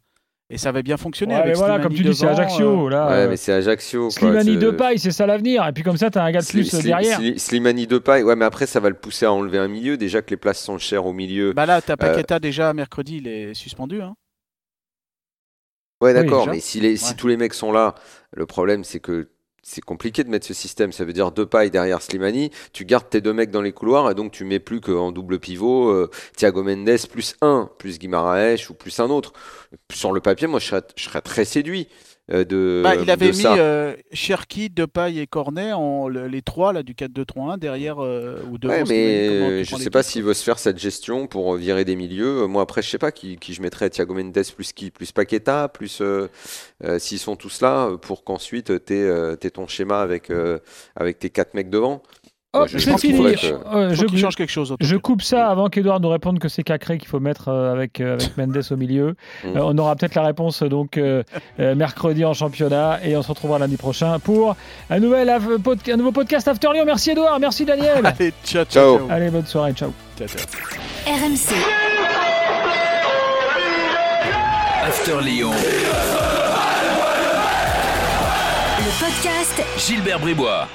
Et 0.53 0.57
ça 0.57 0.69
avait 0.69 0.83
bien 0.83 0.97
fonctionné 0.97 1.33
Ouais, 1.33 1.39
avec 1.41 1.53
mais 1.53 1.57
voilà, 1.57 1.75
Slimani 1.75 1.95
comme 1.95 1.97
tu 2.05 2.09
dis, 2.09 2.15
c'est 2.17 2.27
Ajaccio. 2.27 2.89
Là, 2.89 3.07
Ouais, 3.07 3.13
euh, 3.13 3.29
mais 3.29 3.37
c'est 3.37 3.53
Ajaccio. 3.53 4.09
Slimani 4.09 4.57
de 4.57 4.71
paille, 4.71 4.99
c'est 4.99 5.11
ça 5.11 5.25
l'avenir. 5.25 5.65
Et 5.67 5.71
puis 5.71 5.83
comme 5.83 5.95
ça, 5.97 6.09
tu 6.09 6.17
as 6.19 6.23
un 6.23 6.31
gars 6.31 6.39
de 6.39 6.45
Sli- 6.45 6.51
plus 6.69 6.73
Sli- 6.73 6.83
derrière. 6.83 7.19
Sli- 7.21 7.37
Slimani 7.37 7.85
de 7.87 7.97
paille. 7.99 8.23
Ouais, 8.23 8.35
mais 8.35 8.43
après, 8.45 8.65
ça 8.65 8.79
va 8.81 8.89
le 8.89 8.95
pousser 8.95 9.25
à 9.25 9.31
enlever 9.31 9.57
un 9.59 9.67
milieu. 9.69 9.95
Déjà 9.97 10.21
que 10.21 10.29
les 10.29 10.37
places 10.37 10.61
sont 10.61 10.77
chères 10.77 11.05
au 11.05 11.13
milieu. 11.13 11.53
Bah 11.53 11.65
là, 11.65 11.81
t'as 11.81 11.93
Euh, 11.93 11.95
Paqueta 11.97 12.39
déjà 12.39 12.73
mercredi, 12.73 13.17
il 13.17 13.27
est 13.29 13.53
suspendu. 13.53 14.01
Hein. 14.01 14.13
Ouais, 16.01 16.13
d'accord, 16.13 16.47
mais 16.47 16.59
si, 16.59 16.79
les, 16.79 16.97
si 16.97 17.09
Ouais. 17.11 17.15
tous 17.15 17.27
les 17.27 17.37
mecs 17.37 17.53
sont 17.53 17.71
là, 17.71 17.95
le 18.31 18.45
problème 18.45 18.83
c'est 18.83 18.99
que 18.99 19.29
c'est 19.63 19.81
compliqué 19.81 20.23
de 20.23 20.29
mettre 20.29 20.47
ce 20.47 20.55
système. 20.55 20.91
Ça 20.91 21.05
veut 21.05 21.13
dire 21.13 21.31
deux 21.31 21.45
pailles 21.45 21.69
derrière 21.69 22.01
Slimani, 22.01 22.49
tu 22.73 22.83
gardes 22.85 23.07
tes 23.09 23.21
deux 23.21 23.33
mecs 23.33 23.51
dans 23.51 23.61
les 23.61 23.71
couloirs 23.73 24.09
et 24.09 24.15
donc 24.15 24.31
tu 24.31 24.43
mets 24.43 24.59
plus 24.59 24.81
qu'en 24.81 25.11
double 25.11 25.39
pivot 25.39 25.89
euh, 25.89 26.09
Thiago 26.35 26.63
Mendes 26.63 26.97
plus 27.11 27.35
un, 27.41 27.69
plus 27.77 27.99
Guimaraes 27.99 28.69
ou 28.69 28.73
plus 28.73 28.99
un 28.99 29.09
autre. 29.11 29.33
Sur 29.93 30.11
le 30.13 30.21
papier, 30.21 30.47
moi 30.47 30.59
je 30.59 30.67
serais, 30.67 30.81
je 30.95 31.03
serais 31.03 31.21
très 31.21 31.45
séduit 31.45 31.87
de, 32.29 32.81
Bah, 32.83 32.95
il 32.95 33.09
avait 33.09 33.31
de 33.31 33.37
mis 33.37 33.43
euh, 33.45 33.93
Cherki, 34.13 34.69
Depay 34.69 35.17
et 35.17 35.27
Cornet, 35.27 35.73
en, 35.73 36.07
le- 36.07 36.27
les 36.27 36.41
trois 36.41 36.71
là, 36.71 36.81
du 36.83 36.93
4-2-3-1 36.93 37.57
derrière 37.57 38.01
euh, 38.03 38.41
ou 38.49 38.57
devant. 38.57 38.73
Ouais, 38.73 38.83
mais 38.87 39.27
comment 39.27 39.49
euh, 39.49 39.63
je 39.63 39.69
prends 39.69 39.77
sais 39.77 39.89
pas 39.89 40.03
s'il 40.03 40.23
veut 40.23 40.33
se 40.33 40.43
faire 40.43 40.59
cette 40.59 40.77
gestion 40.77 41.27
pour 41.27 41.55
euh, 41.55 41.57
virer 41.57 41.83
des 41.83 41.95
milieux. 41.95 42.43
Euh, 42.43 42.47
Moi 42.47 42.61
après, 42.61 42.81
je 42.81 42.89
sais 42.89 42.97
pas 42.97 43.11
qui, 43.11 43.37
qui 43.37 43.53
je 43.53 43.61
mettrais 43.61 43.89
Thiago 43.89 44.13
Mendes 44.13 44.33
plus 44.55 44.71
qui, 44.71 44.91
plus 44.91 45.11
Paqueta, 45.11 45.67
plus 45.67 45.99
euh, 46.01 46.27
euh, 46.83 46.99
s'ils 46.99 47.19
sont 47.19 47.35
tous 47.35 47.61
là 47.61 47.87
euh, 47.87 47.97
pour 47.97 48.23
qu'ensuite 48.23 48.85
tu 48.85 48.93
aies 48.93 49.49
ton 49.51 49.67
schéma 49.67 49.99
avec 50.01 50.29
euh, 50.29 50.59
avec 50.95 51.19
tes 51.19 51.29
quatre 51.29 51.53
mecs 51.53 51.69
devant. 51.69 52.01
Je- 52.53 52.67
je 52.67 52.77
c'est 52.79 52.91
pense 52.91 52.99
qu'il 53.01 53.11
fini. 53.15 53.17
faudrait 53.17 53.35
que- 53.35 53.75
Euh, 53.77 53.89
Faut 53.89 53.95
je, 54.01 54.05
qu'il 54.07 54.19
change 54.19 54.35
quelque 54.35 54.49
chose. 54.51 54.75
je 54.81 54.95
coupe 54.97 55.21
ça 55.21 55.47
avant 55.49 55.69
qu'Edouard 55.69 56.01
nous 56.01 56.09
réponde 56.09 56.37
que 56.39 56.49
c'est 56.49 56.63
Cacré 56.63 56.97
qu'il 56.97 57.07
faut 57.07 57.21
mettre 57.21 57.47
euh, 57.47 57.71
avec, 57.71 58.01
euh, 58.01 58.15
avec 58.15 58.35
Mendes 58.37 58.61
au 58.71 58.75
milieu. 58.75 59.15
Mm. 59.45 59.47
Euh, 59.55 59.61
on 59.63 59.77
aura 59.77 59.95
peut-être 59.95 60.15
la 60.15 60.23
réponse 60.23 60.61
donc 60.63 60.97
euh, 60.97 61.23
mercredi 61.57 62.25
en 62.25 62.33
championnat 62.33 62.99
et 63.05 63.15
on 63.15 63.21
se 63.21 63.29
retrouvera 63.29 63.57
lundi 63.57 63.77
prochain 63.77 64.19
pour 64.19 64.57
un, 64.89 64.99
nouvel, 64.99 65.29
un 65.29 65.95
nouveau 65.97 66.11
podcast 66.11 66.45
After 66.49 66.67
Lyon. 66.73 66.83
Merci 66.85 67.11
Edouard, 67.11 67.39
merci 67.39 67.63
Daniel. 67.63 68.01
Allez, 68.05 68.33
ciao, 68.43 68.65
ciao. 68.65 68.97
Ciao. 68.97 68.97
ciao. 68.97 69.07
Allez, 69.09 69.29
bonne 69.29 69.45
soirée, 69.45 69.71
ciao. 69.73 69.93
Ciao, 70.17 70.27
ciao. 70.27 70.45
RMC, 71.07 71.55
After 74.85 75.21
Lyon. 75.23 75.51
le 78.79 78.91
podcast 78.99 79.63
Gilbert 79.77 80.19
Bribois. 80.19 80.67